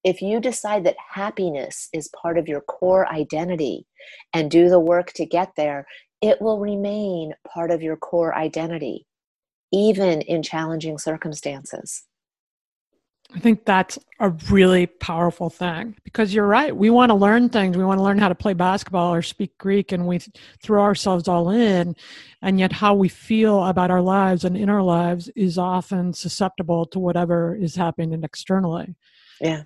If 0.05 0.21
you 0.21 0.39
decide 0.41 0.85
that 0.85 0.97
happiness 1.15 1.89
is 1.95 2.11
part 2.21 2.37
of 2.37 2.49
your 2.49 2.61
core 2.61 3.11
identity 3.11 3.87
and 4.35 4.51
do 4.51 4.69
the 4.69 4.81
work 4.81 5.13
to 5.15 5.25
get 5.25 5.53
there, 5.57 5.87
it 6.23 6.41
will 6.41 6.61
remain 6.61 7.35
part 7.47 7.71
of 7.71 7.83
your 7.83 7.97
core 7.97 8.35
identity, 8.35 9.07
even 9.73 10.23
in 10.23 10.43
challenging 10.43 10.97
circumstances. 10.97 12.05
I 13.35 13.41
think 13.41 13.65
that's 13.65 13.99
a 14.21 14.29
really 14.51 14.87
powerful 14.87 15.49
thing 15.49 15.97
because 16.05 16.35
you're 16.35 16.47
right. 16.47 16.77
We 16.77 16.91
want 16.91 17.11
to 17.11 17.15
learn 17.15 17.49
things. 17.49 17.79
We 17.79 17.85
want 17.85 17.99
to 17.99 18.03
learn 18.03 18.19
how 18.19 18.29
to 18.29 18.35
play 18.35 18.53
basketball 18.53 19.15
or 19.15 19.23
speak 19.23 19.57
Greek, 19.57 19.91
and 19.91 20.07
we 20.07 20.21
throw 20.63 20.83
ourselves 20.83 21.29
all 21.29 21.49
in. 21.49 21.97
And 22.43 22.61
yet, 22.61 22.73
how 22.73 22.95
we 22.95 23.09
feel 23.09 23.65
about 23.65 23.91
our 23.91 24.03
lives 24.03 24.45
and 24.45 24.55
in 24.55 24.69
our 24.69 24.83
lives 24.83 25.31
is 25.35 25.57
often 25.57 26.13
susceptible 26.13 26.85
to 26.87 26.99
whatever 26.99 27.57
is 27.57 27.75
happening 27.75 28.23
externally. 28.23 28.95
Yeah 29.41 29.63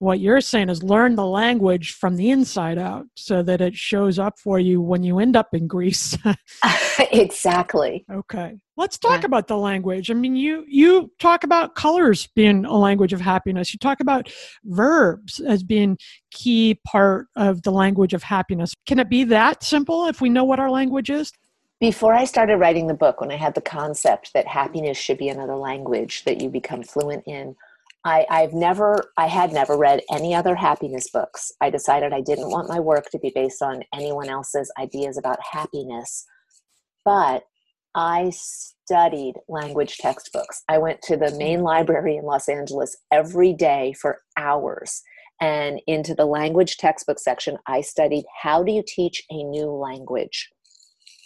what 0.00 0.20
you're 0.20 0.40
saying 0.40 0.68
is 0.68 0.82
learn 0.82 1.16
the 1.16 1.26
language 1.26 1.94
from 1.94 2.16
the 2.16 2.30
inside 2.30 2.78
out 2.78 3.06
so 3.14 3.42
that 3.42 3.60
it 3.60 3.74
shows 3.74 4.18
up 4.18 4.38
for 4.38 4.60
you 4.60 4.80
when 4.80 5.02
you 5.02 5.18
end 5.18 5.36
up 5.36 5.52
in 5.52 5.66
Greece. 5.66 6.16
exactly. 7.12 8.04
Okay. 8.10 8.56
Let's 8.76 8.96
talk 8.96 9.22
yeah. 9.22 9.26
about 9.26 9.48
the 9.48 9.56
language. 9.56 10.08
I 10.08 10.14
mean, 10.14 10.36
you 10.36 10.64
you 10.68 11.10
talk 11.18 11.42
about 11.42 11.74
colors 11.74 12.28
being 12.36 12.64
a 12.64 12.76
language 12.76 13.12
of 13.12 13.20
happiness. 13.20 13.72
You 13.72 13.78
talk 13.78 13.98
about 13.98 14.30
verbs 14.64 15.40
as 15.40 15.64
being 15.64 15.98
key 16.30 16.80
part 16.86 17.26
of 17.34 17.62
the 17.62 17.72
language 17.72 18.14
of 18.14 18.22
happiness. 18.22 18.72
Can 18.86 19.00
it 19.00 19.10
be 19.10 19.24
that 19.24 19.64
simple 19.64 20.06
if 20.06 20.20
we 20.20 20.28
know 20.28 20.44
what 20.44 20.60
our 20.60 20.70
language 20.70 21.10
is? 21.10 21.32
Before 21.80 22.12
I 22.12 22.24
started 22.24 22.56
writing 22.56 22.86
the 22.86 22.94
book, 22.94 23.20
when 23.20 23.30
I 23.30 23.36
had 23.36 23.54
the 23.54 23.60
concept 23.60 24.32
that 24.34 24.46
happiness 24.46 24.96
should 24.96 25.18
be 25.18 25.28
another 25.28 25.54
language 25.56 26.24
that 26.24 26.40
you 26.40 26.48
become 26.48 26.82
fluent 26.82 27.24
in, 27.26 27.54
I, 28.04 28.26
I've 28.30 28.52
never, 28.52 29.12
I 29.16 29.26
had 29.26 29.52
never 29.52 29.76
read 29.76 30.02
any 30.10 30.34
other 30.34 30.54
happiness 30.54 31.10
books. 31.10 31.52
I 31.60 31.70
decided 31.70 32.12
I 32.12 32.20
didn't 32.20 32.50
want 32.50 32.68
my 32.68 32.80
work 32.80 33.10
to 33.10 33.18
be 33.18 33.32
based 33.34 33.60
on 33.60 33.82
anyone 33.92 34.28
else's 34.28 34.72
ideas 34.78 35.18
about 35.18 35.38
happiness. 35.52 36.24
But 37.04 37.44
I 37.94 38.30
studied 38.30 39.34
language 39.48 39.98
textbooks. 39.98 40.62
I 40.68 40.78
went 40.78 41.02
to 41.02 41.16
the 41.16 41.34
main 41.36 41.62
library 41.62 42.16
in 42.16 42.24
Los 42.24 42.48
Angeles 42.48 42.96
every 43.10 43.52
day 43.52 43.94
for 44.00 44.20
hours. 44.36 45.02
And 45.40 45.80
into 45.86 46.14
the 46.14 46.26
language 46.26 46.76
textbook 46.76 47.18
section, 47.18 47.58
I 47.66 47.80
studied 47.80 48.24
how 48.42 48.62
do 48.62 48.72
you 48.72 48.84
teach 48.86 49.22
a 49.30 49.42
new 49.42 49.70
language? 49.70 50.50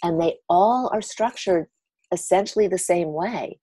And 0.03 0.21
they 0.21 0.37
all 0.49 0.89
are 0.93 1.01
structured 1.01 1.67
essentially 2.11 2.67
the 2.67 2.77
same 2.77 3.13
way 3.13 3.59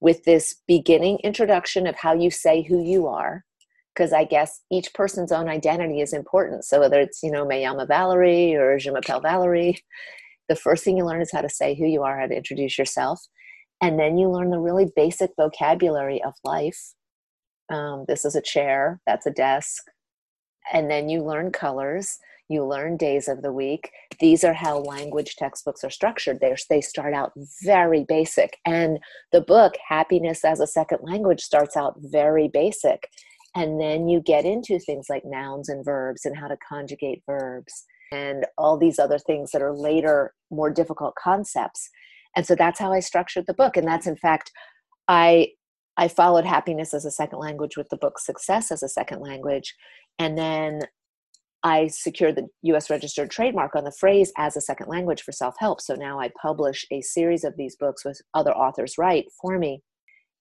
with 0.00 0.24
this 0.24 0.56
beginning 0.66 1.18
introduction 1.22 1.86
of 1.86 1.96
how 1.96 2.14
you 2.14 2.30
say 2.30 2.62
who 2.62 2.82
you 2.82 3.06
are 3.06 3.44
because 3.94 4.12
I 4.12 4.24
guess 4.24 4.60
each 4.70 4.94
person's 4.94 5.32
own 5.32 5.48
identity 5.48 6.00
is 6.00 6.12
important. 6.12 6.64
So 6.64 6.80
whether 6.80 7.00
it's, 7.00 7.22
you 7.22 7.30
know, 7.30 7.44
Mayama 7.44 7.86
Valerie 7.86 8.54
or 8.54 8.78
Je 8.78 8.90
m'appelle 8.90 9.20
Valerie, 9.20 9.78
the 10.48 10.56
first 10.56 10.84
thing 10.84 10.96
you 10.96 11.04
learn 11.04 11.20
is 11.20 11.32
how 11.32 11.42
to 11.42 11.48
say 11.48 11.74
who 11.74 11.86
you 11.86 12.02
are, 12.02 12.18
how 12.18 12.26
to 12.26 12.36
introduce 12.36 12.78
yourself. 12.78 13.20
And 13.82 13.98
then 13.98 14.16
you 14.16 14.28
learn 14.30 14.50
the 14.50 14.58
really 14.58 14.90
basic 14.94 15.30
vocabulary 15.38 16.22
of 16.22 16.34
life. 16.44 16.94
Um, 17.70 18.04
this 18.08 18.24
is 18.24 18.34
a 18.34 18.42
chair, 18.42 19.00
that's 19.06 19.26
a 19.26 19.30
desk. 19.30 19.84
And 20.72 20.90
then 20.90 21.08
you 21.08 21.22
learn 21.22 21.52
colors 21.52 22.18
you 22.50 22.66
learn 22.66 22.96
days 22.96 23.28
of 23.28 23.42
the 23.42 23.52
week. 23.52 23.92
These 24.18 24.42
are 24.42 24.52
how 24.52 24.78
language 24.80 25.36
textbooks 25.36 25.84
are 25.84 25.90
structured. 25.90 26.40
They're, 26.40 26.56
they 26.68 26.80
start 26.80 27.14
out 27.14 27.32
very 27.62 28.04
basic. 28.04 28.58
And 28.66 28.98
the 29.30 29.40
book, 29.40 29.74
Happiness 29.88 30.44
as 30.44 30.58
a 30.58 30.66
Second 30.66 30.98
Language, 31.02 31.40
starts 31.40 31.76
out 31.76 31.94
very 31.98 32.48
basic. 32.48 33.08
And 33.54 33.80
then 33.80 34.08
you 34.08 34.20
get 34.20 34.44
into 34.44 34.80
things 34.80 35.06
like 35.08 35.24
nouns 35.24 35.68
and 35.68 35.84
verbs 35.84 36.24
and 36.24 36.36
how 36.36 36.48
to 36.48 36.56
conjugate 36.68 37.22
verbs 37.24 37.84
and 38.12 38.44
all 38.58 38.76
these 38.76 38.98
other 38.98 39.18
things 39.18 39.52
that 39.52 39.62
are 39.62 39.74
later 39.74 40.34
more 40.50 40.70
difficult 40.70 41.14
concepts. 41.14 41.88
And 42.34 42.44
so 42.44 42.56
that's 42.56 42.80
how 42.80 42.92
I 42.92 42.98
structured 42.98 43.44
the 43.46 43.54
book. 43.54 43.76
And 43.76 43.86
that's 43.86 44.08
in 44.08 44.16
fact, 44.16 44.50
I 45.06 45.52
I 45.96 46.08
followed 46.08 46.46
happiness 46.46 46.94
as 46.94 47.04
a 47.04 47.10
second 47.10 47.38
language 47.40 47.76
with 47.76 47.88
the 47.90 47.96
book 47.96 48.18
Success 48.18 48.72
as 48.72 48.82
a 48.82 48.88
Second 48.88 49.20
Language. 49.20 49.74
And 50.18 50.36
then 50.36 50.82
I 51.62 51.88
secured 51.88 52.36
the 52.36 52.48
US 52.72 52.88
registered 52.88 53.30
trademark 53.30 53.76
on 53.76 53.84
the 53.84 53.92
phrase 53.92 54.32
as 54.36 54.56
a 54.56 54.60
second 54.60 54.88
language 54.88 55.22
for 55.22 55.32
self 55.32 55.54
help. 55.58 55.80
So 55.80 55.94
now 55.94 56.18
I 56.18 56.30
publish 56.40 56.86
a 56.90 57.02
series 57.02 57.44
of 57.44 57.56
these 57.56 57.76
books 57.76 58.04
with 58.04 58.20
other 58.34 58.52
authors 58.52 58.96
write 58.98 59.26
for 59.40 59.58
me. 59.58 59.82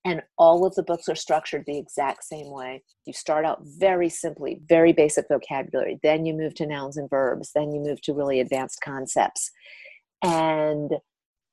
And 0.06 0.22
all 0.38 0.66
of 0.66 0.76
the 0.76 0.84
books 0.84 1.10
are 1.10 1.16
structured 1.16 1.66
the 1.66 1.78
exact 1.78 2.24
same 2.24 2.50
way. 2.50 2.84
You 3.06 3.12
start 3.12 3.44
out 3.44 3.60
very 3.64 4.08
simply, 4.08 4.62
very 4.70 4.94
basic 4.94 5.28
vocabulary. 5.28 6.00
Then 6.02 6.26
you 6.26 6.34
move 6.34 6.56
to 6.56 6.66
nouns 6.66 6.96
and 6.96 7.10
verbs. 7.10 7.52
Then 7.54 7.74
you 7.74 7.82
move 7.82 8.02
to 8.04 8.14
really 8.14 8.40
advanced 8.40 8.80
concepts. 8.82 9.52
And 10.24 10.92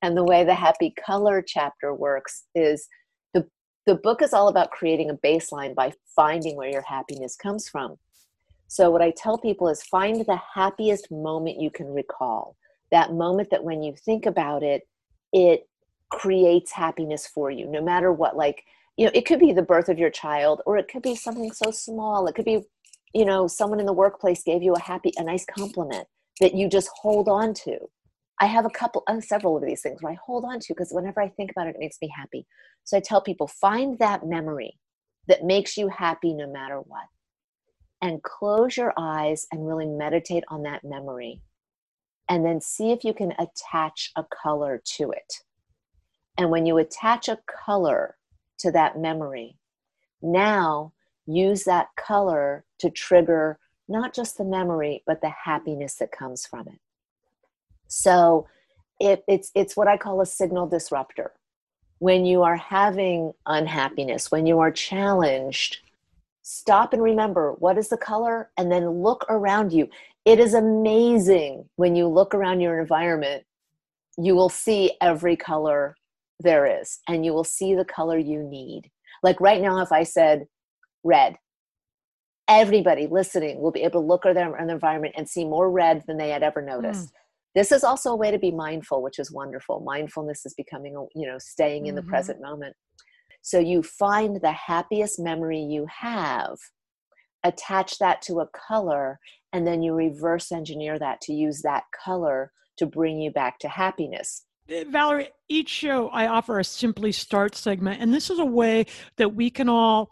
and 0.03 0.17
the 0.17 0.25
way 0.25 0.45
the 0.45 0.55
happy 0.55 0.95
color 1.05 1.43
chapter 1.45 1.93
works 1.93 2.45
is 2.55 2.87
the 3.35 3.49
the 3.85 3.97
book 3.97 4.23
is 4.23 4.33
all 4.33 4.47
about 4.47 4.71
creating 4.71 5.11
a 5.11 5.15
baseline 5.15 5.75
by 5.75 5.93
finding 6.15 6.57
where 6.57 6.71
your 6.71 6.83
happiness 6.83 7.35
comes 7.35 7.69
from. 7.69 7.97
So, 8.69 8.91
what 8.91 9.03
I 9.03 9.13
tell 9.17 9.39
people 9.39 9.69
is 9.69 9.83
find 9.83 10.21
the 10.21 10.41
happiest 10.55 11.11
moment 11.11 11.61
you 11.61 11.71
can 11.71 11.87
recall. 11.87 12.57
That 12.91 13.13
moment 13.13 13.51
that 13.51 13.65
when 13.65 13.83
you 13.83 13.95
think 14.05 14.27
about 14.27 14.63
it, 14.63 14.83
it 15.33 15.69
creates 16.11 16.73
happiness 16.73 17.27
for 17.27 17.51
you, 17.51 17.67
no 17.67 17.83
matter 17.83 18.13
what. 18.13 18.37
Like, 18.37 18.65
you 18.97 19.07
know, 19.07 19.13
it 19.15 19.27
could 19.27 19.41
be 19.41 19.53
the 19.53 19.63
birth 19.63 19.89
of 19.89 19.99
your 19.99 20.11
child, 20.11 20.63
or 20.67 20.79
it 20.79 20.89
could 20.89 21.03
be 21.03 21.15
something 21.15 21.53
so 21.53 21.71
small. 21.71 22.27
It 22.27 22.35
could 22.35 22.45
be, 22.45 22.63
you 23.15 23.25
know, 23.25 23.47
someone 23.47 23.81
in 23.81 23.87
the 23.87 23.93
workplace 23.93 24.43
gave 24.43 24.63
you 24.63 24.75
a 24.75 24.81
happy, 24.81 25.13
a 25.17 25.25
nice 25.25 25.45
compliment 25.45 26.07
that 26.41 26.55
you 26.55 26.69
just 26.69 26.89
hold 26.89 27.29
on 27.29 27.55
to. 27.55 27.79
I 28.41 28.47
have 28.47 28.67
a 28.67 28.71
couple, 28.71 29.03
uh, 29.07 29.21
several 29.21 29.57
of 29.57 29.65
these 29.65 29.81
things 29.81 30.03
where 30.03 30.13
I 30.13 30.19
hold 30.25 30.45
on 30.45 30.61
to 30.61 30.67
because 30.69 30.91
whenever 30.93 31.23
I 31.23 31.29
think 31.29 31.51
about 31.51 31.69
it, 31.69 31.77
it 31.77 31.81
makes 31.81 31.97
me 32.03 32.13
happy. 32.15 32.47
So 32.85 32.97
I 32.97 33.01
tell 33.01 33.23
people 33.23 33.47
find 33.47 33.99
that 33.99 34.27
memory 34.27 34.79
that 35.27 35.45
makes 35.45 35.77
you 35.77 35.89
happy 35.89 36.35
no 36.35 36.51
matter 36.51 36.79
what. 36.81 37.05
And 38.03 38.23
close 38.23 38.77
your 38.77 38.93
eyes 38.99 39.47
and 39.51 39.67
really 39.67 39.87
meditate 39.87 40.45
on 40.49 40.63
that 40.63 40.85
memory. 40.85 41.41
And 42.29 42.45
then 42.45 42.61
see 42.61 42.91
if 42.91 43.05
you 43.05 43.15
can 43.15 43.33
attach 43.39 44.13
a 44.17 44.25
color 44.25 44.83
to 44.97 45.11
it. 45.11 45.43
And 46.37 46.51
when 46.51 46.67
you 46.67 46.77
attach 46.79 47.29
a 47.29 47.39
color 47.47 48.17
to 48.59 48.71
that 48.73 48.99
memory, 48.99 49.57
now 50.21 50.93
use 51.27 51.65
that 51.65 51.89
color 51.97 52.65
to 52.79 52.91
trigger 52.91 53.59
not 53.89 54.13
just 54.15 54.37
the 54.37 54.45
memory, 54.45 55.03
but 55.07 55.21
the 55.21 55.31
happiness 55.31 55.95
that 55.97 56.11
comes 56.11 56.45
from 56.47 56.69
it. 56.69 56.81
So 57.89 58.49
it, 58.99 59.25
it's 59.29 59.51
it's 59.55 59.77
what 59.77 59.89
I 59.89 59.97
call 59.97 60.21
a 60.21 60.27
signal 60.27 60.67
disruptor. 60.67 61.33
When 61.99 62.25
you 62.25 62.43
are 62.43 62.57
having 62.57 63.33
unhappiness, 63.47 64.31
when 64.31 64.47
you 64.47 64.59
are 64.59 64.71
challenged, 64.71 65.79
stop 66.49 66.93
and 66.93 67.03
remember 67.03 67.57
what 67.59 67.77
is 67.77 67.89
the 67.89 67.97
color 67.97 68.53
and 68.57 68.71
then 68.71 68.89
look 68.89 69.27
around 69.29 69.73
you. 69.73 69.89
It 70.25 70.39
is 70.39 70.55
amazing 70.55 71.69
when 71.75 71.97
you 71.97 72.07
look 72.07 72.37
around 72.37 72.61
your 72.61 72.79
environment, 72.79 73.43
you 74.17 74.37
will 74.37 74.49
see 74.49 74.93
every 75.03 75.37
color 75.37 75.97
there 76.39 76.81
is 76.81 77.01
and 77.09 77.25
you 77.25 77.33
will 77.33 77.43
see 77.43 77.75
the 77.75 77.85
color 77.85 78.17
you 78.17 78.45
need. 78.45 78.93
Like 79.25 79.41
right 79.41 79.61
now, 79.61 79.81
if 79.81 79.91
I 79.91 80.05
said 80.05 80.47
red, 81.03 81.35
everybody 82.47 83.09
listening 83.09 83.61
will 83.61 83.73
be 83.73 83.83
able 83.83 84.01
to 84.01 84.07
look 84.07 84.25
at 84.25 84.37
their 84.37 84.57
environment 84.57 85.15
and 85.17 85.29
see 85.29 85.45
more 85.45 85.69
red 85.69 86.05
than 86.07 86.17
they 86.17 86.29
had 86.29 86.45
ever 86.45 86.63
noticed. 86.63 87.09
Mm 87.09 87.13
this 87.57 87.73
is 87.73 87.83
also 87.83 88.11
a 88.11 88.17
way 88.17 88.31
to 88.31 88.39
be 88.39 88.53
mindful 88.53 89.03
which 89.03 89.19
is 89.19 89.33
wonderful 89.33 89.81
mindfulness 89.81 90.45
is 90.45 90.53
becoming 90.55 90.93
you 91.15 91.27
know 91.27 91.39
staying 91.39 91.87
in 91.87 91.95
mm-hmm. 91.95 92.05
the 92.05 92.11
present 92.11 92.39
moment 92.39 92.77
so 93.47 93.61
you 93.61 93.81
find 93.81 94.41
the 94.41 94.51
happiest 94.51 95.21
memory 95.21 95.61
you 95.61 95.87
have 96.01 96.57
attach 97.45 97.97
that 97.99 98.21
to 98.21 98.41
a 98.41 98.49
color 98.49 99.21
and 99.53 99.65
then 99.65 99.85
you 99.85 99.95
reverse 99.95 100.51
engineer 100.51 100.99
that 100.99 101.21
to 101.21 101.33
use 101.33 101.63
that 101.63 101.85
color 102.05 102.51
to 102.77 102.87
bring 102.87 103.21
you 103.21 103.31
back 103.31 103.61
to 103.61 103.69
happiness. 103.69 104.43
Uh, 104.69 104.83
Valerie, 104.91 105.29
each 105.49 105.69
show 105.69 106.09
I 106.09 106.27
offer 106.27 106.59
a 106.59 106.65
Simply 106.65 107.13
Start 107.13 107.55
segment, 107.55 108.03
and 108.03 108.13
this 108.13 108.31
is 108.31 108.41
a 108.41 108.45
way 108.45 108.87
that 109.17 109.33
we 109.33 109.49
can 109.49 109.69
all 109.69 110.11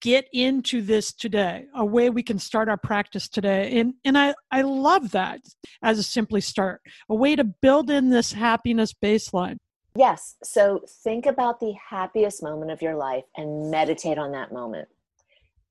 get 0.00 0.28
into 0.32 0.80
this 0.80 1.12
today 1.12 1.66
a 1.74 1.84
way 1.84 2.08
we 2.08 2.22
can 2.22 2.38
start 2.38 2.68
our 2.68 2.76
practice 2.76 3.28
today. 3.28 3.80
And 3.80 3.94
and 4.04 4.16
i 4.16 4.32
i 4.52 4.62
love 4.62 5.10
that 5.10 5.40
as 5.82 5.98
a 5.98 6.02
simply 6.04 6.40
start 6.40 6.80
a 7.10 7.14
way 7.14 7.34
to 7.34 7.42
build 7.42 7.90
in 7.90 8.08
this 8.08 8.32
happiness 8.32 8.94
baseline 8.94 9.56
yes 9.96 10.36
so 10.42 10.80
think 11.04 11.26
about 11.26 11.60
the 11.60 11.74
happiest 11.90 12.42
moment 12.42 12.70
of 12.70 12.82
your 12.82 12.96
life 12.96 13.24
and 13.36 13.70
meditate 13.70 14.18
on 14.18 14.32
that 14.32 14.52
moment 14.52 14.88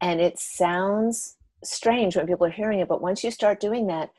and 0.02 0.20
it 0.20 0.40
sounds 0.40 1.36
strange 1.64 2.16
when 2.16 2.28
people 2.28 2.46
are 2.46 2.52
hearing 2.52 2.80
it 2.80 2.88
but 2.88 3.02
once 3.02 3.24
you 3.24 3.32
start 3.32 3.60
doing 3.60 3.88
that 3.88 4.10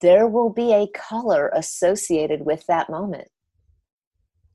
there 0.00 0.26
will 0.26 0.50
be 0.50 0.72
a 0.72 0.88
color 0.88 1.50
associated 1.54 2.44
with 2.44 2.64
that 2.66 2.88
moment 2.88 3.28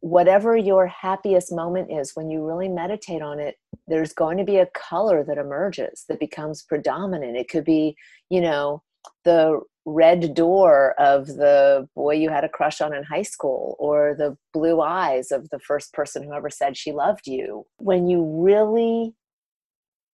whatever 0.05 0.55
your 0.55 0.85
happiest 0.85 1.51
moment 1.51 1.91
is, 1.91 2.11
when 2.13 2.29
you 2.29 2.45
really 2.45 2.69
meditate 2.69 3.23
on 3.23 3.39
it, 3.39 3.55
there's 3.87 4.13
going 4.13 4.37
to 4.37 4.43
be 4.43 4.57
a 4.57 4.67
color 4.67 5.23
that 5.23 5.39
emerges 5.39 6.05
that 6.07 6.19
becomes 6.19 6.61
predominant. 6.61 7.35
It 7.35 7.49
could 7.49 7.65
be, 7.65 7.95
you 8.29 8.39
know, 8.39 8.83
the 9.23 9.61
red 9.85 10.33
door 10.33 10.95
of 10.99 11.27
the 11.27 11.87
boy 11.95 12.15
you 12.15 12.29
had 12.29 12.43
a 12.43 12.49
crush 12.49 12.81
on 12.81 12.93
in 12.93 13.03
high 13.03 13.21
school 13.21 13.75
or 13.79 14.15
the 14.17 14.35
blue 14.51 14.81
eyes 14.81 15.31
of 15.31 15.49
the 15.51 15.59
first 15.59 15.93
person 15.93 16.23
who 16.23 16.33
ever 16.33 16.49
said 16.49 16.75
she 16.75 16.91
loved 16.91 17.27
you. 17.27 17.65
When 17.77 18.07
you 18.07 18.23
really 18.23 19.13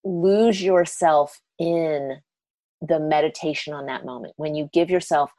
lose 0.03 0.61
yourself 0.61 1.39
in 1.57 2.17
the 2.81 2.99
meditation 2.99 3.73
on 3.73 3.85
that 3.85 4.05
moment, 4.05 4.33
when 4.35 4.55
you 4.55 4.69
give 4.73 4.89
yourself 4.89 5.31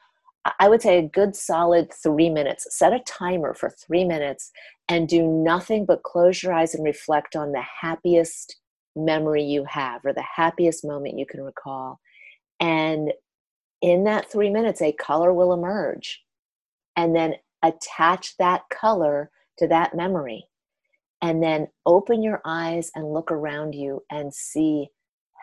I 0.59 0.69
would 0.69 0.83
say 0.83 0.99
a 0.99 1.03
good 1.03 1.37
solid 1.37 1.93
three 2.03 2.29
minutes. 2.29 2.67
Set 2.71 2.93
a 2.93 2.99
timer 3.01 3.55
for 3.55 3.71
three 3.71 4.05
minutes 4.05 4.51
and 4.89 5.09
do 5.09 5.23
nothing 5.25 5.87
but 5.87 6.03
close 6.03 6.43
your 6.43 6.53
eyes 6.53 6.75
and 6.75 6.85
reflect 6.85 7.37
on 7.37 7.53
the 7.53 7.63
happiest 7.81 8.57
memory 8.97 9.45
you 9.45 9.65
have 9.65 10.05
or 10.05 10.13
the 10.13 10.25
happiest 10.37 10.85
moment 10.85 11.19
you 11.19 11.27
can 11.27 11.43
recall. 11.43 12.01
And 12.59 13.13
in 13.83 14.05
that 14.05 14.31
three 14.31 14.49
minutes, 14.49 14.81
a 14.81 14.93
color 14.93 15.35
will 15.35 15.53
emerge. 15.53 16.23
And 16.97 17.15
then 17.15 17.35
attach 17.63 18.37
that 18.39 18.63
color 18.71 19.31
to 19.59 19.67
that 19.69 19.95
memory. 19.95 20.47
And 21.21 21.43
then 21.43 21.69
open 21.87 22.23
your 22.23 22.41
eyes 22.45 22.91
and 22.95 23.13
look 23.13 23.31
around 23.31 23.75
you 23.75 24.03
and 24.11 24.33
see 24.33 24.89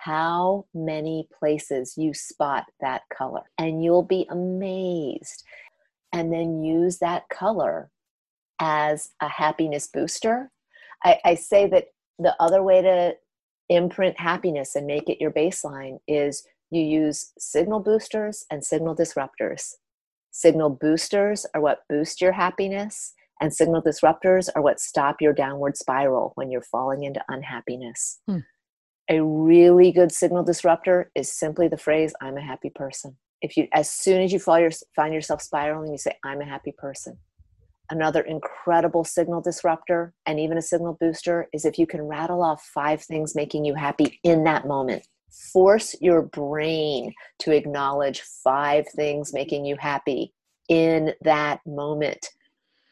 how 0.03 0.65
many 0.73 1.27
places 1.37 1.95
you 1.97 2.13
spot 2.13 2.65
that 2.81 3.01
color. 3.13 3.43
And 3.57 3.83
you'll 3.83 4.03
be 4.03 4.25
amazed. 4.29 5.43
And 6.13 6.33
then 6.33 6.63
use 6.63 6.99
that 6.99 7.29
color 7.29 7.91
as 8.59 9.09
a 9.21 9.27
happiness 9.27 9.87
booster. 9.87 10.51
I, 11.03 11.19
I 11.23 11.35
say 11.35 11.67
that 11.67 11.87
the 12.17 12.35
other 12.39 12.63
way 12.63 12.81
to 12.81 13.15
imprint 13.69 14.19
happiness 14.19 14.75
and 14.75 14.87
make 14.87 15.09
it 15.09 15.21
your 15.21 15.31
baseline 15.31 15.99
is 16.07 16.43
you 16.71 16.81
use 16.81 17.31
signal 17.37 17.79
boosters 17.79 18.45
and 18.51 18.63
signal 18.63 18.95
disruptors. 18.95 19.73
Signal 20.31 20.69
boosters 20.69 21.45
are 21.53 21.61
what 21.61 21.83
boost 21.89 22.21
your 22.21 22.33
happiness, 22.33 23.13
and 23.41 23.53
signal 23.53 23.81
disruptors 23.81 24.49
are 24.55 24.61
what 24.61 24.79
stop 24.79 25.21
your 25.21 25.33
downward 25.33 25.77
spiral 25.77 26.33
when 26.35 26.51
you're 26.51 26.61
falling 26.61 27.03
into 27.03 27.23
unhappiness. 27.29 28.19
Hmm 28.27 28.39
a 29.09 29.21
really 29.21 29.91
good 29.91 30.11
signal 30.11 30.43
disruptor 30.43 31.11
is 31.15 31.31
simply 31.31 31.67
the 31.67 31.77
phrase 31.77 32.13
i'm 32.21 32.37
a 32.37 32.41
happy 32.41 32.69
person 32.69 33.17
if 33.41 33.57
you 33.57 33.67
as 33.73 33.89
soon 33.89 34.21
as 34.21 34.31
you 34.31 34.39
your, 34.39 34.71
find 34.95 35.13
yourself 35.13 35.41
spiraling 35.41 35.91
you 35.91 35.97
say 35.97 36.15
i'm 36.23 36.41
a 36.41 36.45
happy 36.45 36.73
person 36.77 37.17
another 37.89 38.21
incredible 38.21 39.03
signal 39.03 39.41
disruptor 39.41 40.13
and 40.25 40.39
even 40.39 40.57
a 40.57 40.61
signal 40.61 40.95
booster 40.99 41.47
is 41.53 41.65
if 41.65 41.77
you 41.77 41.87
can 41.87 42.03
rattle 42.03 42.43
off 42.43 42.63
five 42.73 43.01
things 43.01 43.35
making 43.35 43.65
you 43.65 43.73
happy 43.73 44.19
in 44.23 44.43
that 44.43 44.67
moment 44.67 45.05
force 45.53 45.95
your 46.01 46.21
brain 46.21 47.13
to 47.39 47.51
acknowledge 47.51 48.21
five 48.21 48.85
things 48.95 49.33
making 49.33 49.65
you 49.65 49.75
happy 49.77 50.33
in 50.69 51.13
that 51.21 51.59
moment 51.65 52.29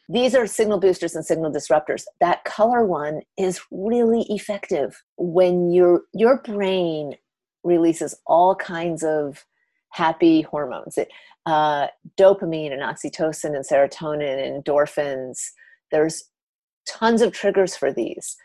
these 0.09 0.35
are 0.35 0.47
signal 0.47 0.79
boosters 0.79 1.15
and 1.15 1.25
signal 1.25 1.51
disruptors. 1.51 2.05
That 2.21 2.45
color 2.45 2.85
one 2.85 3.21
is 3.37 3.61
really 3.71 4.25
effective 4.29 5.03
when 5.17 5.71
your 5.71 6.03
your 6.13 6.41
brain 6.43 7.15
releases 7.63 8.15
all 8.25 8.55
kinds 8.55 9.03
of 9.03 9.45
happy 9.89 10.41
hormones. 10.41 10.97
It, 10.97 11.09
uh, 11.45 11.87
dopamine 12.17 12.71
and 12.71 12.81
oxytocin 12.81 13.55
and 13.55 13.65
serotonin 13.65 14.45
and 14.45 14.63
endorphins. 14.63 15.39
There's 15.91 16.23
tons 16.87 17.21
of 17.21 17.33
triggers 17.33 17.75
for 17.75 17.91
these. 17.91 18.37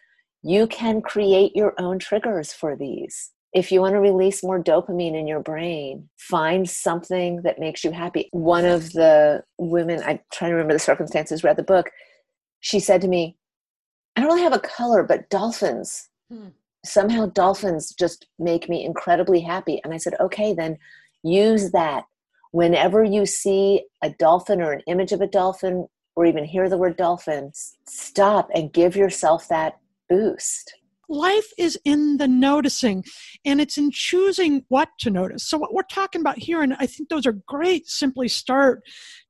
You 0.42 0.66
can 0.66 1.00
create 1.00 1.54
your 1.54 1.74
own 1.78 2.00
triggers 2.00 2.52
for 2.52 2.76
these 2.76 3.30
if 3.52 3.70
you 3.70 3.80
want 3.80 3.94
to 3.94 4.00
release 4.00 4.42
more 4.42 4.62
dopamine 4.62 5.14
in 5.14 5.26
your 5.26 5.40
brain, 5.40 6.08
find 6.16 6.68
something 6.68 7.42
that 7.42 7.58
makes 7.58 7.84
you 7.84 7.92
happy. 7.92 8.28
One 8.32 8.64
of 8.64 8.92
the 8.92 9.44
women, 9.58 10.02
I'm 10.04 10.20
trying 10.32 10.50
to 10.50 10.54
remember 10.54 10.72
the 10.72 10.78
circumstances, 10.78 11.44
read 11.44 11.56
the 11.56 11.62
book. 11.62 11.90
She 12.60 12.80
said 12.80 13.02
to 13.02 13.08
me, 13.08 13.36
I 14.16 14.20
don't 14.20 14.30
really 14.30 14.42
have 14.42 14.54
a 14.54 14.60
color, 14.60 15.02
but 15.02 15.28
dolphins. 15.28 16.08
Hmm. 16.30 16.48
Somehow 16.84 17.26
dolphins 17.26 17.94
just 17.98 18.26
make 18.38 18.68
me 18.68 18.84
incredibly 18.84 19.40
happy. 19.40 19.80
And 19.84 19.92
I 19.92 19.98
said, 19.98 20.14
okay, 20.18 20.54
then 20.54 20.78
use 21.22 21.72
that. 21.72 22.04
Whenever 22.52 23.04
you 23.04 23.26
see 23.26 23.84
a 24.02 24.10
dolphin 24.10 24.60
or 24.60 24.72
an 24.72 24.82
image 24.86 25.12
of 25.12 25.20
a 25.20 25.26
dolphin, 25.26 25.86
or 26.14 26.26
even 26.26 26.44
hear 26.44 26.68
the 26.68 26.76
word 26.76 26.96
dolphin, 26.96 27.52
stop 27.86 28.50
and 28.54 28.72
give 28.72 28.96
yourself 28.96 29.48
that 29.48 29.78
boost 30.10 30.74
life 31.08 31.46
is 31.58 31.78
in 31.84 32.16
the 32.16 32.28
noticing 32.28 33.04
and 33.44 33.60
it's 33.60 33.78
in 33.78 33.90
choosing 33.90 34.64
what 34.68 34.88
to 35.00 35.10
notice. 35.10 35.44
So, 35.44 35.58
what 35.58 35.74
we're 35.74 35.82
talking 35.82 36.20
about 36.20 36.38
here, 36.38 36.62
and 36.62 36.74
I 36.78 36.86
think 36.86 37.08
those 37.08 37.26
are 37.26 37.38
great, 37.46 37.88
simply 37.88 38.28
start 38.28 38.82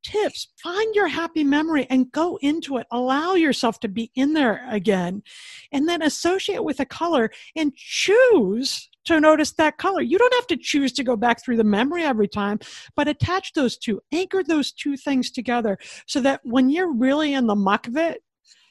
tips. 0.02 0.48
Find 0.62 0.94
your 0.94 1.08
happy 1.08 1.44
memory 1.44 1.86
and 1.90 2.10
go 2.12 2.38
into 2.42 2.76
it. 2.78 2.86
Allow 2.90 3.34
yourself 3.34 3.80
to 3.80 3.88
be 3.88 4.10
in 4.14 4.32
there 4.32 4.66
again. 4.70 5.22
And 5.70 5.88
then 5.88 6.02
associate 6.02 6.64
with 6.64 6.80
a 6.80 6.86
color 6.86 7.30
and 7.56 7.74
choose 7.74 8.88
to 9.04 9.20
notice 9.20 9.52
that 9.52 9.78
color. 9.78 10.00
You 10.00 10.18
don't 10.18 10.34
have 10.34 10.46
to 10.48 10.56
choose 10.56 10.92
to 10.92 11.04
go 11.04 11.16
back 11.16 11.42
through 11.42 11.56
the 11.56 11.64
memory 11.64 12.04
every 12.04 12.28
time, 12.28 12.60
but 12.94 13.08
attach 13.08 13.52
those 13.52 13.76
two, 13.76 14.00
anchor 14.12 14.42
those 14.42 14.72
two 14.72 14.96
things 14.96 15.30
together 15.30 15.78
so 16.06 16.20
that 16.20 16.40
when 16.44 16.70
you're 16.70 16.92
really 16.92 17.34
in 17.34 17.46
the 17.46 17.56
muck 17.56 17.88
of 17.88 17.96
it, 17.96 18.22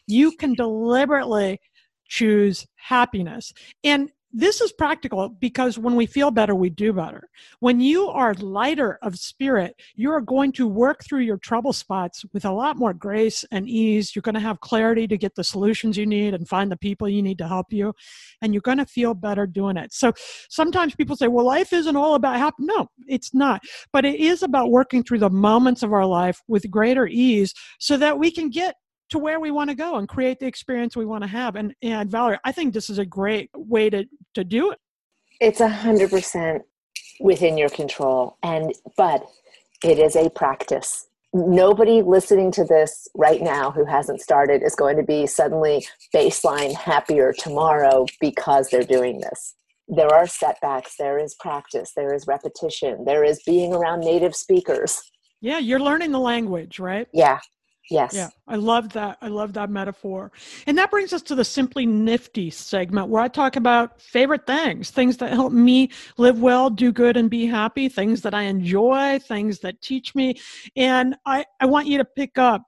you 0.08 0.32
can 0.34 0.54
deliberately 0.54 1.60
choose 2.12 2.68
happiness. 2.76 3.54
And 3.86 4.12
this 4.34 4.62
is 4.62 4.72
practical 4.72 5.30
because 5.30 5.78
when 5.78 5.96
we 5.96 6.06
feel 6.06 6.32
better, 6.32 6.56
we 6.56 6.70
do 6.70 6.94
better. 6.94 7.28
When 7.60 7.82
you 7.82 8.08
are 8.08 8.34
lighter 8.36 8.98
of 9.02 9.18
spirit, 9.18 9.76
you 9.96 10.10
are 10.12 10.22
going 10.22 10.54
to 10.54 10.68
work 10.68 11.04
through 11.04 11.22
your 11.22 11.38
trouble 11.38 11.74
spots 11.74 12.24
with 12.34 12.46
a 12.46 12.52
lot 12.52 12.78
more 12.78 12.94
grace 12.94 13.44
and 13.52 13.68
ease. 13.68 14.16
You're 14.16 14.22
going 14.22 14.36
to 14.36 14.42
have 14.42 14.62
clarity 14.62 15.06
to 15.08 15.18
get 15.18 15.36
the 15.36 15.44
solutions 15.44 15.98
you 15.98 16.06
need 16.06 16.34
and 16.34 16.48
find 16.48 16.72
the 16.72 16.78
people 16.78 17.10
you 17.10 17.22
need 17.22 17.38
to 17.40 17.48
help 17.48 17.74
you. 17.74 17.94
And 18.42 18.54
you're 18.54 18.62
going 18.62 18.78
to 18.78 18.86
feel 18.86 19.14
better 19.14 19.46
doing 19.46 19.76
it. 19.76 19.94
So 19.94 20.14
sometimes 20.50 20.96
people 20.96 21.18
say, 21.18 21.28
well, 21.28 21.46
life 21.46 21.74
isn't 21.74 21.98
all 21.98 22.16
about 22.16 22.38
happy. 22.38 22.56
No, 22.60 22.88
it's 23.08 23.34
not. 23.34 23.62
But 23.92 24.06
it 24.06 24.20
is 24.20 24.44
about 24.44 24.72
working 24.72 25.04
through 25.04 25.20
the 25.20 25.30
moments 25.30 25.84
of 25.84 25.92
our 25.92 26.06
life 26.06 26.42
with 26.48 26.72
greater 26.72 27.08
ease 27.08 27.54
so 27.80 27.98
that 27.98 28.18
we 28.18 28.32
can 28.32 28.50
get 28.50 28.76
to 29.12 29.20
where 29.20 29.40
we 29.40 29.52
want 29.52 29.70
to 29.70 29.76
go 29.76 29.98
and 29.98 30.08
create 30.08 30.40
the 30.40 30.48
experience 30.48 30.96
we 30.96 31.06
want 31.06 31.24
to 31.24 31.30
have. 31.30 31.56
And, 31.56 31.76
and 31.82 32.10
Valerie, 32.10 32.40
I 32.44 32.52
think 32.52 32.74
this 32.74 32.90
is 32.90 32.98
a 32.98 33.06
great 33.06 33.50
way 33.56 33.90
to, 33.90 34.06
to 34.34 34.44
do 34.44 34.72
it. 34.72 34.80
It's 35.40 35.60
a 35.60 35.68
hundred 35.68 36.10
percent 36.10 36.64
within 37.20 37.58
your 37.58 37.70
control. 37.70 38.38
And, 38.42 38.74
but 38.98 39.24
it 39.84 40.00
is 40.00 40.16
a 40.16 40.30
practice. 40.30 41.08
Nobody 41.34 42.02
listening 42.02 42.52
to 42.54 42.64
this 42.66 43.08
right 43.16 43.42
now 43.42 43.72
who 43.72 43.86
hasn't 43.86 44.22
started 44.22 44.64
is 44.64 44.76
going 44.76 44.98
to 44.98 45.04
be 45.04 45.26
suddenly 45.28 45.86
baseline 46.14 46.74
happier 46.74 47.34
tomorrow 47.38 48.06
because 48.20 48.70
they're 48.70 48.84
doing 48.84 49.22
this. 49.22 49.56
There 49.88 50.14
are 50.14 50.28
setbacks, 50.28 50.96
there 50.98 51.18
is 51.18 51.36
practice, 51.36 51.92
there 51.96 52.14
is 52.14 52.28
repetition, 52.28 53.04
there 53.06 53.24
is 53.24 53.42
being 53.46 53.74
around 53.74 54.02
native 54.02 54.36
speakers. 54.36 55.02
Yeah, 55.42 55.58
you're 55.58 55.80
learning 55.80 56.12
the 56.12 56.20
language, 56.20 56.80
right? 56.80 57.08
Yeah, 57.14 57.40
Yes. 57.92 58.14
Yeah, 58.16 58.30
I 58.48 58.56
love 58.56 58.94
that. 58.94 59.18
I 59.22 59.28
love 59.28 59.52
that 59.54 59.70
metaphor. 59.70 60.32
And 60.66 60.78
that 60.78 60.90
brings 60.90 61.12
us 61.12 61.22
to 61.24 61.36
the 61.36 61.44
Simply 61.44 61.86
Nifty 61.86 62.50
segment 62.50 63.10
where 63.10 63.22
I 63.22 63.28
talk 63.28 63.58
about 63.58 64.00
favorite 64.02 64.48
things, 64.48 64.92
things 64.92 65.18
that 65.18 65.34
help 65.34 65.52
me 65.52 65.90
live 66.18 66.42
well, 66.42 66.70
do 66.70 66.94
good, 66.94 67.18
and 67.18 67.30
be 67.30 67.46
happy, 67.46 67.90
things 67.90 68.22
that 68.22 68.34
I 68.34 68.44
enjoy, 68.44 69.20
things 69.20 69.60
that 69.60 69.82
teach 69.82 70.16
me. 70.16 70.40
And 70.78 71.18
I, 71.26 71.46
I 71.60 71.66
want 71.66 71.88
you 71.88 71.98
to 71.98 72.06
pick 72.06 72.38
up 72.38 72.64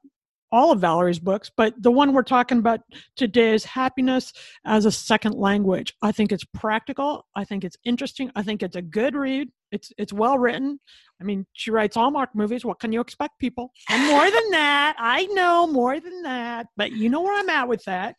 all 0.53 0.71
of 0.71 0.79
Valerie's 0.79 1.19
books, 1.19 1.49
but 1.57 1.73
the 1.81 1.91
one 1.91 2.13
we're 2.13 2.21
talking 2.21 2.59
about 2.59 2.81
today 3.15 3.55
is 3.55 3.65
Happiness 3.65 4.31
as 4.65 4.85
a 4.85 4.91
Second 4.91 5.33
Language. 5.33 5.95
I 6.03 6.11
think 6.11 6.31
it's 6.31 6.45
practical. 6.45 7.25
I 7.35 7.43
think 7.43 7.63
it's 7.63 7.75
interesting. 7.83 8.31
I 8.35 8.43
think 8.43 8.61
it's 8.61 8.75
a 8.75 8.81
good 8.81 9.15
read. 9.15 9.49
It's 9.71 9.91
it's 9.97 10.13
well 10.13 10.37
written. 10.37 10.79
I 11.19 11.23
mean, 11.23 11.47
she 11.53 11.71
writes 11.71 11.95
Hallmark 11.95 12.35
movies. 12.35 12.63
What 12.63 12.79
can 12.79 12.93
you 12.93 13.01
expect, 13.01 13.39
people? 13.39 13.71
And 13.89 14.05
more 14.11 14.29
than 14.29 14.49
that, 14.51 14.95
I 14.99 15.25
know 15.31 15.65
more 15.65 15.99
than 15.99 16.21
that, 16.21 16.67
but 16.77 16.91
you 16.91 17.09
know 17.09 17.21
where 17.21 17.39
I'm 17.39 17.49
at 17.49 17.67
with 17.67 17.83
that. 17.85 18.15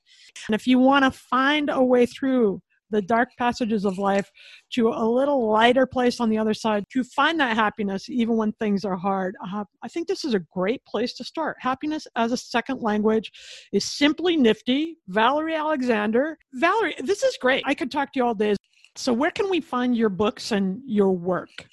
And 0.48 0.56
if 0.56 0.66
you 0.66 0.80
want 0.80 1.04
to 1.04 1.12
find 1.12 1.70
a 1.70 1.84
way 1.84 2.04
through 2.04 2.60
the 2.90 3.02
dark 3.02 3.28
passages 3.38 3.84
of 3.84 3.98
life 3.98 4.30
to 4.72 4.88
a 4.88 5.04
little 5.04 5.50
lighter 5.50 5.86
place 5.86 6.20
on 6.20 6.28
the 6.28 6.38
other 6.38 6.54
side 6.54 6.84
to 6.92 7.04
find 7.04 7.38
that 7.40 7.56
happiness 7.56 8.08
even 8.08 8.36
when 8.36 8.52
things 8.52 8.84
are 8.84 8.96
hard. 8.96 9.34
Uh, 9.52 9.64
I 9.82 9.88
think 9.88 10.08
this 10.08 10.24
is 10.24 10.34
a 10.34 10.40
great 10.52 10.84
place 10.84 11.14
to 11.14 11.24
start. 11.24 11.56
Happiness 11.60 12.06
as 12.16 12.32
a 12.32 12.36
second 12.36 12.82
language 12.82 13.30
is 13.72 13.84
simply 13.84 14.36
nifty. 14.36 14.96
Valerie 15.08 15.54
Alexander. 15.54 16.38
Valerie, 16.54 16.94
this 16.98 17.22
is 17.22 17.36
great. 17.40 17.62
I 17.66 17.74
could 17.74 17.90
talk 17.90 18.12
to 18.12 18.20
you 18.20 18.24
all 18.24 18.34
day. 18.34 18.54
So, 18.96 19.12
where 19.12 19.30
can 19.30 19.50
we 19.50 19.60
find 19.60 19.96
your 19.96 20.08
books 20.08 20.52
and 20.52 20.80
your 20.86 21.10
work? 21.10 21.66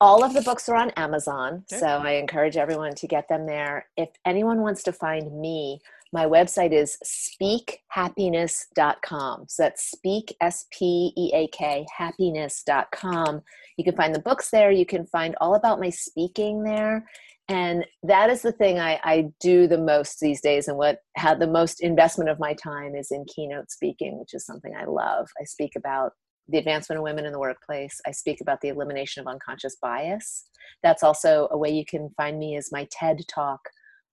All 0.00 0.22
of 0.22 0.32
the 0.32 0.42
books 0.42 0.68
are 0.68 0.76
on 0.76 0.90
Amazon, 0.90 1.64
okay. 1.72 1.80
so 1.80 1.86
I 1.86 2.12
encourage 2.12 2.56
everyone 2.56 2.94
to 2.94 3.08
get 3.08 3.28
them 3.28 3.46
there. 3.46 3.88
If 3.96 4.10
anyone 4.24 4.60
wants 4.60 4.84
to 4.84 4.92
find 4.92 5.40
me, 5.40 5.80
my 6.12 6.26
website 6.26 6.72
is 6.72 6.98
speakhappiness.com. 7.04 9.44
So 9.48 9.62
that's 9.62 9.90
speak, 9.90 10.36
S 10.40 10.66
P 10.72 11.12
E 11.16 11.30
A 11.34 11.48
K, 11.48 11.86
happiness.com. 11.96 13.42
You 13.76 13.84
can 13.84 13.96
find 13.96 14.14
the 14.14 14.20
books 14.20 14.50
there. 14.50 14.70
You 14.70 14.86
can 14.86 15.06
find 15.06 15.34
all 15.40 15.54
about 15.54 15.80
my 15.80 15.90
speaking 15.90 16.62
there. 16.62 17.06
And 17.50 17.86
that 18.02 18.28
is 18.28 18.42
the 18.42 18.52
thing 18.52 18.78
I, 18.78 19.00
I 19.04 19.30
do 19.40 19.66
the 19.66 19.78
most 19.78 20.20
these 20.20 20.42
days, 20.42 20.68
and 20.68 20.76
what 20.76 20.98
had 21.16 21.40
the 21.40 21.46
most 21.46 21.80
investment 21.80 22.28
of 22.28 22.38
my 22.38 22.52
time 22.54 22.94
is 22.94 23.10
in 23.10 23.24
keynote 23.24 23.70
speaking, 23.70 24.18
which 24.18 24.34
is 24.34 24.44
something 24.44 24.74
I 24.76 24.84
love. 24.84 25.28
I 25.40 25.44
speak 25.44 25.72
about 25.74 26.12
the 26.48 26.58
advancement 26.58 26.98
of 26.98 27.04
women 27.04 27.24
in 27.24 27.32
the 27.32 27.38
workplace. 27.38 28.02
I 28.06 28.10
speak 28.10 28.42
about 28.42 28.60
the 28.60 28.68
elimination 28.68 29.22
of 29.22 29.26
unconscious 29.26 29.78
bias. 29.80 30.44
That's 30.82 31.02
also 31.02 31.48
a 31.50 31.56
way 31.56 31.70
you 31.70 31.86
can 31.86 32.10
find 32.16 32.38
me 32.38 32.56
is 32.56 32.72
my 32.72 32.86
TED 32.90 33.22
talk 33.28 33.60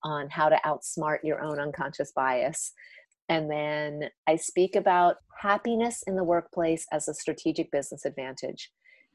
on 0.05 0.29
how 0.29 0.47
to 0.47 0.57
outsmart 0.63 1.17
your 1.23 1.41
own 1.41 1.59
unconscious 1.59 2.13
bias. 2.15 2.71
And 3.27 3.49
then 3.49 4.09
I 4.27 4.35
speak 4.35 4.75
about 4.75 5.17
happiness 5.41 6.03
in 6.05 6.15
the 6.15 6.23
workplace 6.23 6.85
as 6.93 7.07
a 7.07 7.13
strategic 7.13 7.71
business 7.71 8.05
advantage. 8.05 8.71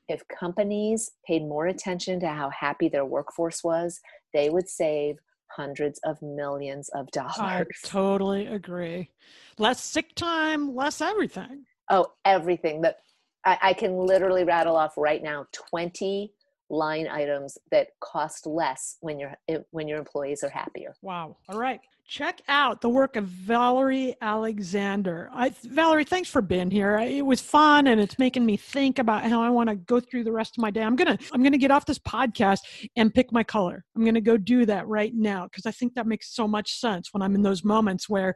If 0.09 0.22
companies 0.29 1.12
paid 1.24 1.42
more 1.42 1.68
attention 1.68 2.18
to 2.20 2.29
how 2.29 2.50
happy 2.50 2.88
their 2.88 3.05
workforce 3.05 3.62
was, 3.62 4.00
they 4.35 4.50
would 4.50 4.68
save 4.68 5.16
hundreds 5.53 6.00
of 6.05 6.20
millions 6.20 6.88
of 6.88 7.09
dollars. 7.12 7.38
I 7.38 7.64
totally 7.85 8.46
agree. 8.46 9.11
Less 9.59 9.83
sick 9.83 10.14
time, 10.16 10.74
less 10.74 11.00
everything. 11.00 11.64
Oh, 11.88 12.07
everything. 12.24 12.81
That 12.81 12.96
I, 13.44 13.59
I 13.62 13.72
can 13.74 13.96
literally 13.96 14.42
rattle 14.42 14.76
off 14.76 14.94
right 14.96 15.22
now 15.22 15.46
20 15.70 16.33
line 16.70 17.09
items 17.09 17.59
that 17.70 17.88
cost 18.00 18.46
less 18.46 18.96
when 19.00 19.18
your 19.18 19.35
eh, 19.48 19.59
when 19.70 19.88
your 19.88 19.98
employees 19.98 20.42
are 20.42 20.48
happier. 20.48 20.94
Wow. 21.02 21.37
All 21.48 21.59
right. 21.59 21.80
Check 22.06 22.40
out 22.48 22.80
the 22.80 22.88
work 22.88 23.14
of 23.14 23.26
Valerie 23.26 24.16
Alexander. 24.20 25.30
I, 25.33 25.50
Valerie, 25.62 26.02
thanks 26.02 26.28
for 26.28 26.42
being 26.42 26.68
here. 26.68 26.98
It 26.98 27.24
was 27.24 27.40
fun, 27.40 27.87
and 27.87 28.00
it's 28.00 28.18
making 28.18 28.44
me 28.44 28.56
think 28.56 28.98
about 28.98 29.22
how 29.22 29.40
I 29.40 29.48
want 29.48 29.68
to 29.68 29.76
go 29.76 30.00
through 30.00 30.24
the 30.24 30.33
rest 30.33 30.59
of 30.59 30.62
my 30.62 30.72
day. 30.72 30.83
I'm 30.83 30.96
gonna 30.96 31.16
I'm 31.33 31.42
gonna 31.44 31.56
get 31.56 31.70
off 31.70 31.87
this 31.87 32.00
podcast 32.00 32.61
and 32.96 33.14
pick 33.14 33.30
my 33.30 33.44
color. 33.44 33.85
I'm 33.94 34.04
gonna 34.04 34.20
go 34.20 34.37
do 34.37 34.66
that 34.66 34.88
right 34.88 35.14
now 35.14 35.44
because 35.44 35.66
I 35.66 35.70
think 35.70 35.94
that 35.94 36.06
makes 36.09 36.35
so 36.35 36.48
much 36.48 36.80
sense 36.80 37.12
when 37.12 37.22
I'm 37.22 37.37
in 37.37 37.42
those 37.42 37.62
moments 37.62 38.09
where 38.09 38.35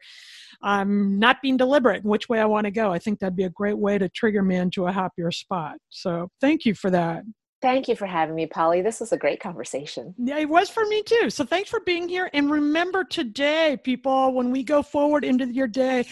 I'm 0.62 1.18
not 1.18 1.42
being 1.42 1.56
deliberate 1.56 2.04
in 2.04 2.10
which 2.10 2.28
way 2.28 2.38
I 2.38 2.44
want 2.44 2.66
to 2.66 2.70
go. 2.70 2.92
I 2.92 3.00
think 3.00 3.18
that'd 3.18 3.34
be 3.34 3.44
a 3.44 3.50
great 3.50 3.78
way 3.78 3.98
to 3.98 4.08
trigger 4.08 4.42
me 4.42 4.54
into 4.54 4.86
a 4.86 4.92
happier 4.92 5.32
spot. 5.32 5.78
So 5.88 6.28
thank 6.40 6.64
you 6.64 6.74
for 6.74 6.90
that. 6.90 7.24
Thank 7.64 7.88
you 7.88 7.96
for 7.96 8.04
having 8.04 8.34
me, 8.34 8.44
Polly. 8.44 8.82
This 8.82 9.00
was 9.00 9.12
a 9.12 9.16
great 9.16 9.40
conversation. 9.40 10.14
Yeah, 10.18 10.36
it 10.36 10.50
was 10.50 10.68
for 10.68 10.84
me 10.84 11.02
too. 11.02 11.30
So 11.30 11.46
thanks 11.46 11.70
for 11.70 11.80
being 11.80 12.10
here. 12.10 12.28
And 12.34 12.50
remember 12.50 13.04
today, 13.04 13.78
people, 13.82 14.34
when 14.34 14.50
we 14.50 14.62
go 14.62 14.82
forward 14.82 15.24
into 15.24 15.46
your 15.46 15.66
day, 15.66 16.04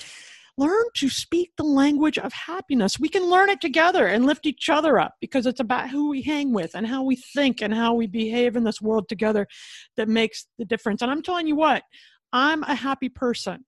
learn 0.56 0.84
to 0.94 1.10
speak 1.10 1.52
the 1.58 1.62
language 1.62 2.16
of 2.16 2.32
happiness. 2.32 2.98
We 2.98 3.10
can 3.10 3.24
learn 3.24 3.50
it 3.50 3.60
together 3.60 4.06
and 4.06 4.24
lift 4.24 4.46
each 4.46 4.70
other 4.70 4.98
up 4.98 5.16
because 5.20 5.44
it's 5.44 5.60
about 5.60 5.90
who 5.90 6.08
we 6.08 6.22
hang 6.22 6.54
with 6.54 6.70
and 6.74 6.86
how 6.86 7.02
we 7.02 7.16
think 7.16 7.60
and 7.60 7.74
how 7.74 7.92
we 7.92 8.06
behave 8.06 8.56
in 8.56 8.64
this 8.64 8.80
world 8.80 9.06
together 9.10 9.46
that 9.98 10.08
makes 10.08 10.46
the 10.56 10.64
difference. 10.64 11.02
And 11.02 11.10
I'm 11.10 11.20
telling 11.20 11.46
you 11.46 11.56
what, 11.56 11.82
I'm 12.32 12.62
a 12.62 12.74
happy 12.74 13.10
person. 13.10 13.66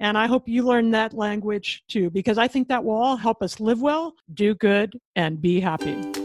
And 0.00 0.18
I 0.18 0.26
hope 0.26 0.50
you 0.50 0.64
learn 0.64 0.90
that 0.90 1.14
language 1.14 1.82
too, 1.88 2.10
because 2.10 2.36
I 2.36 2.46
think 2.46 2.68
that 2.68 2.84
will 2.84 2.92
all 2.92 3.16
help 3.16 3.42
us 3.42 3.58
live 3.58 3.80
well, 3.80 4.12
do 4.34 4.54
good, 4.54 4.98
and 5.16 5.40
be 5.40 5.60
happy. 5.60 6.21